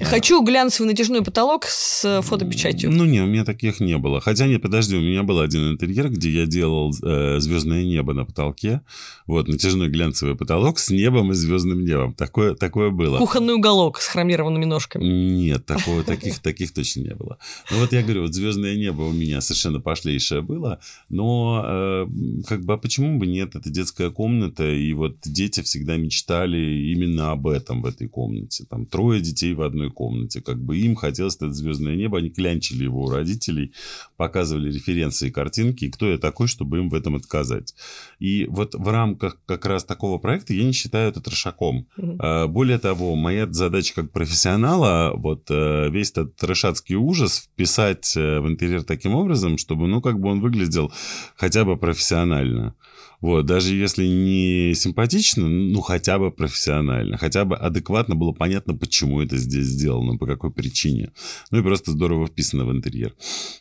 Хочу 0.03 0.42
глянцевый 0.42 0.90
натяжной 0.90 1.22
потолок 1.22 1.66
с 1.66 2.20
фотопечатью. 2.22 2.90
Ну, 2.90 3.05
не, 3.05 3.20
у 3.20 3.27
меня 3.27 3.44
таких 3.44 3.79
не 3.79 3.96
было. 3.96 4.20
Хотя, 4.20 4.48
нет, 4.48 4.61
подожди, 4.61 4.96
у 4.96 5.00
меня 5.00 5.22
был 5.22 5.38
один 5.38 5.70
интерьер, 5.70 6.09
где 6.09 6.31
я 6.31 6.46
делал 6.46 6.92
э, 7.00 7.38
звездное 7.38 7.85
небо 7.85 8.12
на 8.12 8.24
потолке. 8.24 8.81
Вот, 9.29 9.46
натяжной 9.46 9.88
глянцевый 9.88 10.35
потолок 10.35 10.81
с 10.81 10.90
небом 10.90 11.31
и 11.31 11.35
звездным 11.35 11.85
небом. 11.85 12.12
Такое, 12.12 12.57
такое 12.57 12.90
было. 12.90 13.18
Кухонный 13.18 13.55
уголок 13.55 14.00
с 14.00 14.09
хромированными 14.09 14.64
ножками. 14.64 15.05
Нет, 15.05 15.64
такого, 15.64 16.03
таких, 16.03 16.40
таких 16.40 16.74
точно 16.74 17.03
не 17.03 17.14
было. 17.14 17.38
Ну, 17.70 17.79
вот 17.79 17.92
я 17.94 18.02
говорю, 18.02 18.22
вот 18.22 18.35
звездное 18.35 18.76
небо 18.76 19.02
у 19.02 19.12
меня 19.12 19.40
совершенно 19.40 19.80
пошлейшее 19.80 20.42
было. 20.42 20.80
Но, 21.09 21.62
э, 21.64 22.07
как 22.46 22.64
бы, 22.64 22.74
а 22.74 22.76
почему 22.76 23.18
бы 23.18 23.26
нет? 23.26 23.54
Это 23.54 23.70
детская 23.70 24.11
комната, 24.11 24.68
и 24.68 24.92
вот 24.92 25.18
дети 25.24 25.62
всегда 25.62 25.96
мечтали 25.96 26.92
именно 26.92 27.30
об 27.30 27.46
этом 27.46 27.83
в 27.83 27.87
этой 27.87 28.09
комнате. 28.09 28.64
Там 28.68 28.87
трое 28.87 29.20
детей 29.20 29.54
в 29.54 29.62
одной 29.62 29.90
комнате. 29.90 30.40
Как 30.40 30.61
бы 30.61 30.76
им 30.78 30.94
хотелось 30.96 31.37
это 31.37 31.52
звездное 31.52 31.96
небо, 31.96 32.18
они 32.18 32.30
клянчили 32.30 32.85
его 32.85 33.04
у 33.04 33.11
родителей, 33.11 33.72
показывали 34.16 34.72
референции 34.72 35.30
картинки, 35.30 35.85
и 35.85 35.90
кто 35.90 36.11
я 36.11 36.18
такой, 36.18 36.48
чтобы 36.48 36.78
им 36.78 36.88
в 36.88 36.94
этом 36.94 37.16
отказать. 37.16 37.74
И 38.18 38.46
вот 38.48 38.74
в 38.74 38.88
рамках 38.88 39.38
как 39.46 39.66
раз 39.66 39.85
такого 39.85 40.18
проекта 40.18 40.52
я 40.54 40.64
не 40.64 40.72
считаю 40.72 41.11
это 41.11 41.20
трешаком. 41.20 41.87
Mm-hmm. 41.96 42.48
Более 42.48 42.78
того, 42.78 43.14
моя 43.14 43.50
задача 43.50 43.94
как 43.94 44.11
профессионала, 44.11 45.12
вот 45.14 45.44
э, 45.50 45.90
весь 45.90 46.11
этот 46.11 46.37
трешатский 46.37 46.96
ужас 46.96 47.48
вписать 47.52 47.84
э, 48.16 48.40
в 48.40 48.49
интерьер 48.49 48.83
таким 48.83 49.14
образом, 49.14 49.59
чтобы, 49.59 49.87
ну, 49.87 50.01
как 50.01 50.18
бы 50.18 50.29
он 50.29 50.40
выглядел 50.40 50.92
хотя 51.37 51.64
бы 51.64 51.77
профессионально. 51.77 52.75
Вот, 53.24 53.46
даже 53.46 53.74
если 53.74 54.04
не 54.04 54.74
симпатично, 54.74 55.48
ну, 55.48 55.80
хотя 55.80 56.18
бы 56.18 56.30
профессионально, 56.30 57.16
хотя 57.16 57.46
бы 57.46 57.56
адекватно 57.56 58.14
было 58.14 58.32
понятно, 58.32 58.74
почему 58.74 59.22
это 59.22 59.38
здесь 59.38 59.64
сделано, 59.64 60.18
по 60.18 60.26
какой 60.26 60.50
причине. 60.50 61.10
Ну, 61.50 61.60
и 61.60 61.62
просто 61.62 61.92
здорово 61.92 62.26
вписано 62.26 62.66
в 62.66 62.70
интерьер. 62.70 63.14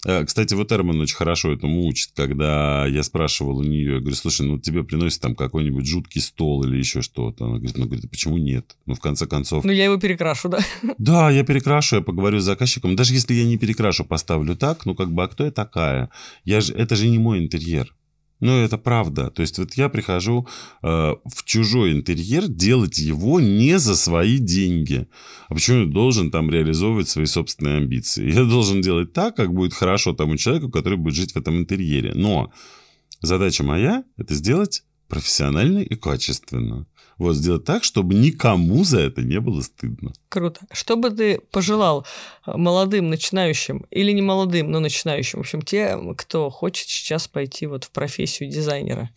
Э, 0.05 0.25
кстати, 0.25 0.53
вот 0.53 0.73
Эрман 0.73 0.99
очень 0.99 1.15
хорошо 1.15 1.53
этому 1.53 1.85
учит, 1.85 2.09
когда 2.13 2.85
я 2.87 3.03
спрашивал 3.03 3.59
у 3.59 3.63
нее, 3.63 3.93
я 3.93 3.99
говорю, 4.01 4.17
слушай, 4.17 4.45
ну, 4.45 4.59
тебе 4.59 4.83
приносят 4.83 5.21
там 5.21 5.33
какой-нибудь 5.33 5.87
жуткий 5.87 6.19
стол 6.19 6.65
или 6.65 6.75
еще 6.75 7.01
что-то. 7.01 7.45
Она 7.45 7.55
говорит, 7.55 7.77
ну, 7.77 7.85
говорит, 7.85 8.03
а 8.03 8.09
почему 8.09 8.37
нет? 8.37 8.75
Ну, 8.85 8.95
в 8.95 8.99
конце 8.99 9.27
концов... 9.27 9.63
Ну, 9.63 9.71
я 9.71 9.85
его 9.85 9.95
перекрашу, 9.95 10.49
да? 10.49 10.59
Да, 10.97 11.31
я 11.31 11.45
перекрашу, 11.45 11.95
я 11.95 12.01
поговорю 12.01 12.41
с 12.41 12.43
заказчиком. 12.43 12.97
Даже 12.97 13.13
если 13.13 13.33
я 13.33 13.45
не 13.45 13.55
перекрашу, 13.55 14.03
поставлю 14.03 14.57
так, 14.57 14.85
ну, 14.85 14.93
как 14.93 15.13
бы, 15.13 15.23
а 15.23 15.29
кто 15.29 15.45
я 15.45 15.51
такая? 15.51 16.09
Я 16.43 16.59
же, 16.59 16.73
это 16.73 16.97
же 16.97 17.07
не 17.07 17.17
мой 17.17 17.39
интерьер. 17.39 17.93
Но 18.43 18.61
это 18.61 18.77
правда. 18.77 19.29
То 19.29 19.41
есть 19.41 19.57
вот 19.57 19.73
я 19.75 19.87
прихожу 19.87 20.45
э, 20.81 20.87
в 20.87 21.45
чужой 21.45 21.93
интерьер 21.93 22.49
делать 22.49 22.99
его 22.99 23.39
не 23.39 23.79
за 23.79 23.95
свои 23.95 24.37
деньги. 24.37 25.07
А 25.47 25.53
почему 25.53 25.85
я 25.85 25.85
должен 25.85 26.29
там 26.29 26.51
реализовывать 26.51 27.07
свои 27.07 27.25
собственные 27.25 27.77
амбиции? 27.77 28.29
Я 28.29 28.43
должен 28.43 28.81
делать 28.81 29.13
так, 29.13 29.37
как 29.37 29.53
будет 29.53 29.73
хорошо 29.73 30.11
тому 30.11 30.35
человеку, 30.35 30.69
который 30.69 30.97
будет 30.97 31.15
жить 31.15 31.31
в 31.31 31.37
этом 31.37 31.57
интерьере. 31.57 32.11
Но 32.15 32.51
задача 33.21 33.63
моя– 33.63 34.03
это 34.17 34.33
сделать 34.33 34.83
профессионально 35.13 35.79
и 35.79 35.95
качественно. 35.95 36.87
Вот 37.19 37.35
сделать 37.35 37.65
так, 37.65 37.83
чтобы 37.83 38.15
никому 38.15 38.83
за 38.83 39.01
это 39.01 39.21
не 39.21 39.39
было 39.39 39.61
стыдно. 39.61 40.11
Круто. 40.29 40.61
Что 40.71 40.95
бы 40.95 41.11
ты 41.11 41.39
пожелал 41.51 42.07
э, 42.47 42.57
молодым 42.57 43.11
начинающим 43.11 43.85
или 43.91 44.11
не 44.11 44.23
молодым, 44.23 44.71
но 44.71 44.79
начинающим, 44.79 45.37
в 45.37 45.41
общем, 45.41 45.61
тем, 45.61 46.15
кто 46.15 46.49
хочет 46.49 46.87
сейчас 46.87 47.27
пойти 47.27 47.67
вот 47.67 47.83
в 47.83 47.91
профессию 47.91 48.49
дизайнера? 48.49 49.11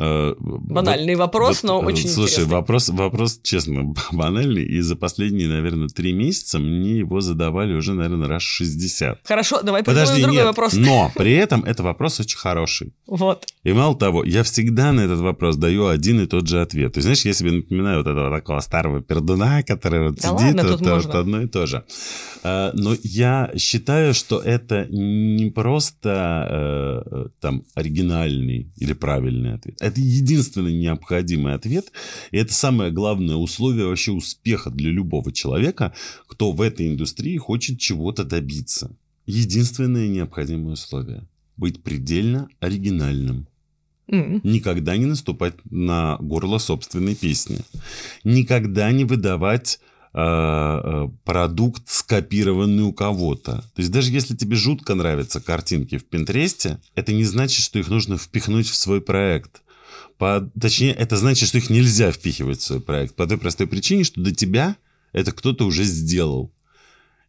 Э, 0.00 0.34
банальный 0.38 1.16
вот, 1.16 1.22
вопрос, 1.22 1.62
вот, 1.64 1.68
но 1.68 1.80
очень 1.80 2.08
Слушай, 2.08 2.34
интересный. 2.34 2.52
вопрос, 2.52 2.88
вопрос, 2.88 3.40
честно, 3.42 3.94
банальный, 4.12 4.62
и 4.62 4.80
за 4.80 4.94
последние, 4.94 5.48
наверное, 5.48 5.88
три 5.88 6.12
месяца 6.12 6.60
мне 6.60 6.98
его 6.98 7.20
задавали 7.20 7.74
уже, 7.74 7.94
наверное, 7.94 8.28
раз 8.28 8.42
60. 8.42 9.20
Хорошо, 9.24 9.60
давай 9.62 9.82
Подожди, 9.82 10.22
другой 10.22 10.36
нет, 10.36 10.46
вопрос. 10.46 10.74
но 10.74 11.10
при 11.16 11.32
этом 11.32 11.64
это 11.64 11.82
вопрос 11.82 12.20
очень 12.20 12.38
хороший. 12.38 12.92
Вот. 13.08 13.46
И 13.64 13.72
мало 13.72 13.96
того, 13.98 14.22
я 14.22 14.44
всегда 14.44 14.92
на 14.92 15.00
этот 15.00 15.18
вопрос 15.18 15.56
даю 15.56 15.88
один 15.88 16.20
и 16.20 16.26
тот 16.26 16.46
же 16.46 16.60
ответ. 16.60 16.92
То 16.92 16.98
есть, 16.98 17.04
знаешь, 17.04 17.24
я 17.24 17.32
себе 17.32 17.50
напоминаю 17.50 17.98
вот 17.98 18.06
этого 18.06 18.30
такого 18.30 18.60
старого 18.60 19.02
пердуна, 19.02 19.64
который 19.64 20.10
вот 20.10 20.20
да 20.20 20.28
сидит, 20.28 20.54
ладно, 20.54 20.62
вот, 20.62 21.06
вот 21.06 21.14
одно 21.16 21.42
и 21.42 21.48
то 21.48 21.66
же. 21.66 21.84
А, 22.44 22.70
но 22.72 22.94
я 23.02 23.50
считаю, 23.56 24.14
что 24.14 24.38
это 24.38 24.86
не 24.90 25.50
просто 25.50 27.02
э, 27.04 27.26
там 27.40 27.64
оригинальный 27.74 28.72
или 28.76 28.92
правильный 28.92 29.54
ответ 29.54 29.87
это 29.88 30.00
единственный 30.00 30.74
необходимый 30.74 31.54
ответ, 31.54 31.92
и 32.30 32.38
это 32.38 32.52
самое 32.52 32.90
главное 32.90 33.36
условие 33.36 33.86
вообще 33.86 34.12
успеха 34.12 34.70
для 34.70 34.90
любого 34.90 35.32
человека, 35.32 35.92
кто 36.26 36.52
в 36.52 36.62
этой 36.62 36.88
индустрии 36.88 37.36
хочет 37.36 37.78
чего-то 37.78 38.24
добиться. 38.24 38.96
Единственное 39.26 40.08
необходимое 40.08 40.72
условие– 40.72 41.26
быть 41.56 41.82
предельно 41.82 42.48
оригинальным. 42.60 43.46
Mm. 44.08 44.40
Никогда 44.42 44.96
не 44.96 45.04
наступать 45.04 45.54
на 45.70 46.16
горло 46.18 46.58
собственной 46.58 47.14
песни. 47.14 47.58
Никогда 48.24 48.90
не 48.90 49.04
выдавать 49.04 49.80
э, 50.14 51.08
продукт, 51.24 51.82
скопированный 51.86 52.84
у 52.84 52.92
кого-то. 52.92 53.56
То 53.74 53.82
есть 53.82 53.90
даже 53.90 54.10
если 54.10 54.34
тебе 54.34 54.56
жутко 54.56 54.94
нравятся 54.94 55.40
картинки 55.40 55.98
в 55.98 56.06
Пинтересте, 56.06 56.80
это 56.94 57.12
не 57.12 57.24
значит, 57.24 57.62
что 57.62 57.78
их 57.78 57.88
нужно 57.88 58.16
впихнуть 58.16 58.68
в 58.68 58.74
свой 58.74 59.02
проект. 59.02 59.62
По, 60.18 60.50
точнее, 60.60 60.92
это 60.92 61.16
значит, 61.16 61.48
что 61.48 61.58
их 61.58 61.70
нельзя 61.70 62.10
впихивать 62.10 62.60
в 62.60 62.64
свой 62.64 62.80
проект. 62.80 63.14
По 63.14 63.26
той 63.26 63.38
простой 63.38 63.66
причине, 63.66 64.04
что 64.04 64.20
до 64.20 64.34
тебя 64.34 64.76
это 65.12 65.32
кто-то 65.32 65.64
уже 65.64 65.84
сделал. 65.84 66.52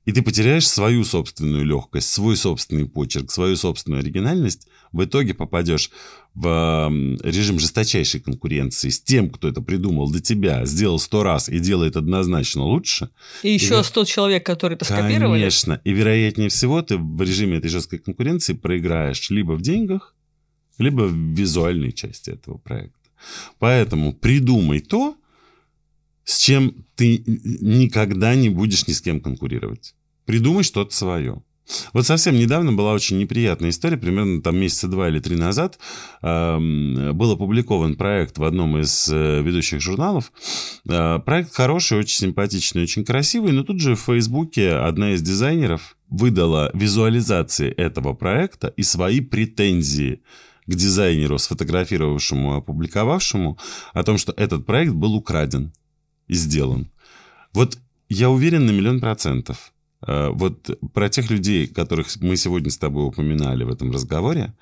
И 0.05 0.11
ты 0.11 0.23
потеряешь 0.23 0.67
свою 0.67 1.03
собственную 1.03 1.63
легкость, 1.65 2.09
свой 2.09 2.35
собственный 2.35 2.87
почерк, 2.87 3.29
свою 3.29 3.55
собственную 3.55 4.01
оригинальность. 4.01 4.67
В 4.91 5.03
итоге 5.03 5.35
попадешь 5.35 5.91
в 6.33 6.89
режим 7.21 7.59
жесточайшей 7.59 8.19
конкуренции 8.19 8.89
с 8.89 8.99
тем, 8.99 9.29
кто 9.29 9.49
это 9.49 9.61
придумал 9.61 10.09
до 10.09 10.19
тебя, 10.19 10.65
сделал 10.65 10.97
сто 10.97 11.21
раз 11.21 11.47
и 11.47 11.59
делает 11.59 11.95
однозначно 11.95 12.63
лучше. 12.63 13.11
И 13.43 13.51
еще 13.51 13.83
сто 13.83 14.03
человек, 14.03 14.43
которые 14.43 14.77
это 14.77 14.85
скопировали. 14.85 15.41
Конечно. 15.41 15.79
И 15.83 15.91
вероятнее 15.91 16.49
всего 16.49 16.81
ты 16.81 16.97
в 16.97 17.21
режиме 17.21 17.57
этой 17.57 17.69
жесткой 17.69 17.99
конкуренции 17.99 18.53
проиграешь 18.53 19.29
либо 19.29 19.51
в 19.51 19.61
деньгах, 19.61 20.15
либо 20.79 21.03
в 21.03 21.13
визуальной 21.13 21.91
части 21.91 22.31
этого 22.31 22.57
проекта. 22.57 22.97
Поэтому 23.59 24.13
придумай 24.13 24.79
то, 24.79 25.15
с 26.23 26.37
чем 26.37 26.85
ты 26.95 27.23
никогда 27.25 28.35
не 28.35 28.49
будешь 28.49 28.87
ни 28.87 28.93
с 28.93 29.01
кем 29.01 29.19
конкурировать. 29.19 29.95
Придумай 30.25 30.63
что-то 30.63 30.95
свое. 30.95 31.43
Вот 31.93 32.05
совсем 32.05 32.35
недавно 32.35 32.73
была 32.73 32.93
очень 32.93 33.17
неприятная 33.17 33.69
история, 33.69 33.97
примерно 33.97 34.41
там 34.41 34.57
месяца 34.57 34.87
два 34.87 35.09
или 35.09 35.19
три 35.19 35.35
назад 35.35 35.77
э, 36.21 36.57
был 37.13 37.31
опубликован 37.31 37.95
проект 37.95 38.37
в 38.37 38.43
одном 38.43 38.77
из 38.79 39.09
э, 39.11 39.41
ведущих 39.41 39.81
журналов. 39.81 40.31
Э, 40.89 41.19
проект 41.19 41.53
хороший, 41.53 41.99
очень 41.99 42.17
симпатичный, 42.17 42.83
очень 42.83 43.05
красивый, 43.05 43.51
но 43.51 43.63
тут 43.63 43.79
же 43.79 43.95
в 43.95 44.01
Фейсбуке 44.01 44.73
одна 44.73 45.13
из 45.13 45.21
дизайнеров 45.21 45.95
выдала 46.09 46.71
визуализации 46.73 47.69
этого 47.69 48.13
проекта 48.13 48.73
и 48.75 48.81
свои 48.81 49.21
претензии 49.21 50.21
к 50.69 50.75
дизайнеру, 50.75 51.39
сфотографировавшему, 51.39 52.55
опубликовавшему, 52.55 53.57
о 53.93 54.03
том, 54.03 54.17
что 54.17 54.33
этот 54.37 54.65
проект 54.65 54.93
был 54.93 55.15
украден 55.15 55.71
и 56.27 56.35
сделан. 56.35 56.91
Вот 57.53 57.79
я 58.07 58.29
уверен 58.29 58.65
на 58.65 58.71
миллион 58.71 58.99
процентов. 58.99 59.73
Э, 60.05 60.29
вот 60.29 60.69
про 60.93 61.09
тех 61.09 61.31
людей, 61.31 61.67
которых 61.67 62.07
мы 62.21 62.37
сегодня 62.37 62.69
с 62.69 62.77
тобой 62.77 63.07
упоминали 63.07 63.63
в 63.63 63.69
этом 63.69 63.91
разговоре, 63.91 64.53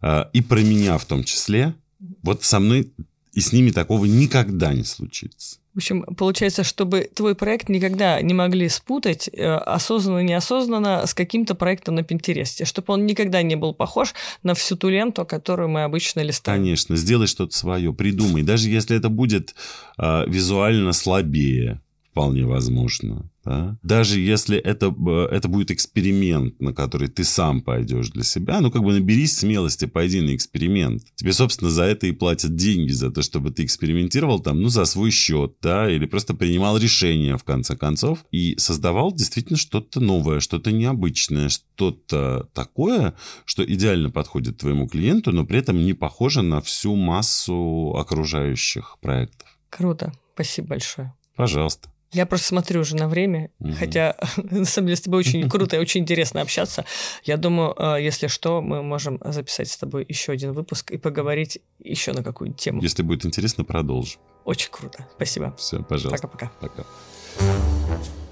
э, 0.00 0.24
и 0.32 0.42
про 0.42 0.60
меня 0.60 0.96
в 0.96 1.04
том 1.04 1.24
числе, 1.24 1.74
вот 2.22 2.44
со 2.44 2.60
мной 2.60 2.92
и 3.32 3.40
с 3.40 3.52
ними 3.52 3.72
такого 3.72 4.04
никогда 4.04 4.72
не 4.72 4.84
случится. 4.84 5.58
В 5.78 5.80
общем, 5.80 6.02
получается, 6.02 6.64
чтобы 6.64 7.08
твой 7.14 7.36
проект 7.36 7.68
никогда 7.68 8.20
не 8.20 8.34
могли 8.34 8.68
спутать 8.68 9.30
э, 9.32 9.46
осознанно 9.46 10.24
неосознанно 10.24 11.06
с 11.06 11.14
каким-то 11.14 11.54
проектом 11.54 11.94
на 11.94 12.02
Пинтересте, 12.02 12.64
чтобы 12.64 12.94
он 12.94 13.06
никогда 13.06 13.42
не 13.42 13.54
был 13.54 13.72
похож 13.74 14.12
на 14.42 14.54
всю 14.54 14.74
ту 14.74 14.88
ленту, 14.88 15.24
которую 15.24 15.68
мы 15.68 15.84
обычно 15.84 16.18
листаем. 16.18 16.62
Конечно, 16.62 16.96
сделай 16.96 17.28
что-то 17.28 17.56
свое, 17.56 17.94
придумай. 17.94 18.42
Даже 18.42 18.68
если 18.68 18.96
это 18.96 19.08
будет 19.08 19.54
э, 19.98 20.24
визуально 20.26 20.92
слабее, 20.92 21.80
вполне 22.10 22.44
возможно. 22.44 23.30
Да? 23.48 23.78
Даже 23.82 24.20
если 24.20 24.58
это, 24.58 24.94
это 25.30 25.48
будет 25.48 25.70
эксперимент, 25.70 26.60
на 26.60 26.74
который 26.74 27.08
ты 27.08 27.24
сам 27.24 27.62
пойдешь 27.62 28.10
для 28.10 28.22
себя, 28.22 28.60
ну 28.60 28.70
как 28.70 28.82
бы 28.82 28.92
наберись 28.92 29.38
смелости, 29.38 29.86
пойди 29.86 30.20
на 30.20 30.36
эксперимент. 30.36 31.02
Тебе, 31.14 31.32
собственно, 31.32 31.70
за 31.70 31.84
это 31.84 32.06
и 32.06 32.12
платят 32.12 32.56
деньги, 32.56 32.92
за 32.92 33.10
то, 33.10 33.22
чтобы 33.22 33.50
ты 33.50 33.64
экспериментировал 33.64 34.40
там, 34.40 34.60
ну, 34.60 34.68
за 34.68 34.84
свой 34.84 35.10
счет, 35.10 35.54
да, 35.62 35.90
или 35.90 36.04
просто 36.04 36.34
принимал 36.34 36.76
решения, 36.76 37.38
в 37.38 37.44
конце 37.44 37.74
концов, 37.74 38.22
и 38.30 38.54
создавал 38.58 39.14
действительно 39.14 39.56
что-то 39.56 40.00
новое, 40.00 40.40
что-то 40.40 40.70
необычное, 40.70 41.48
что-то 41.48 42.50
такое, 42.52 43.14
что 43.46 43.64
идеально 43.64 44.10
подходит 44.10 44.58
твоему 44.58 44.88
клиенту, 44.88 45.32
но 45.32 45.46
при 45.46 45.60
этом 45.60 45.82
не 45.86 45.94
похоже 45.94 46.42
на 46.42 46.60
всю 46.60 46.94
массу 46.96 47.94
окружающих 47.96 48.98
проектов. 49.00 49.48
Круто. 49.70 50.12
Спасибо 50.34 50.68
большое. 50.68 51.14
Пожалуйста. 51.34 51.88
Я 52.12 52.26
просто 52.26 52.48
смотрю 52.48 52.80
уже 52.80 52.96
на 52.96 53.08
время, 53.08 53.50
угу. 53.58 53.72
хотя 53.72 54.16
на 54.36 54.64
самом 54.64 54.88
деле 54.88 54.96
с 54.96 55.02
тобой 55.02 55.20
очень 55.20 55.48
круто 55.48 55.76
и 55.76 55.78
очень 55.78 56.02
интересно 56.02 56.40
общаться. 56.40 56.84
Я 57.24 57.36
думаю, 57.36 57.74
э, 57.78 58.02
если 58.02 58.28
что, 58.28 58.62
мы 58.62 58.82
можем 58.82 59.20
записать 59.24 59.68
с 59.68 59.76
тобой 59.76 60.04
еще 60.08 60.32
один 60.32 60.52
выпуск 60.52 60.90
и 60.90 60.96
поговорить 60.96 61.60
еще 61.78 62.12
на 62.12 62.22
какую-нибудь 62.22 62.60
тему. 62.60 62.82
Если 62.82 63.02
будет 63.02 63.26
интересно, 63.26 63.64
продолжим. 63.64 64.20
Очень 64.44 64.70
круто. 64.70 65.06
Спасибо. 65.16 65.54
Все, 65.58 65.82
пожалуйста. 65.82 66.26
Пока-пока. 66.26 66.52
Пока. 66.60 66.82
-пока. 66.82 66.86
Пока. 67.88 68.27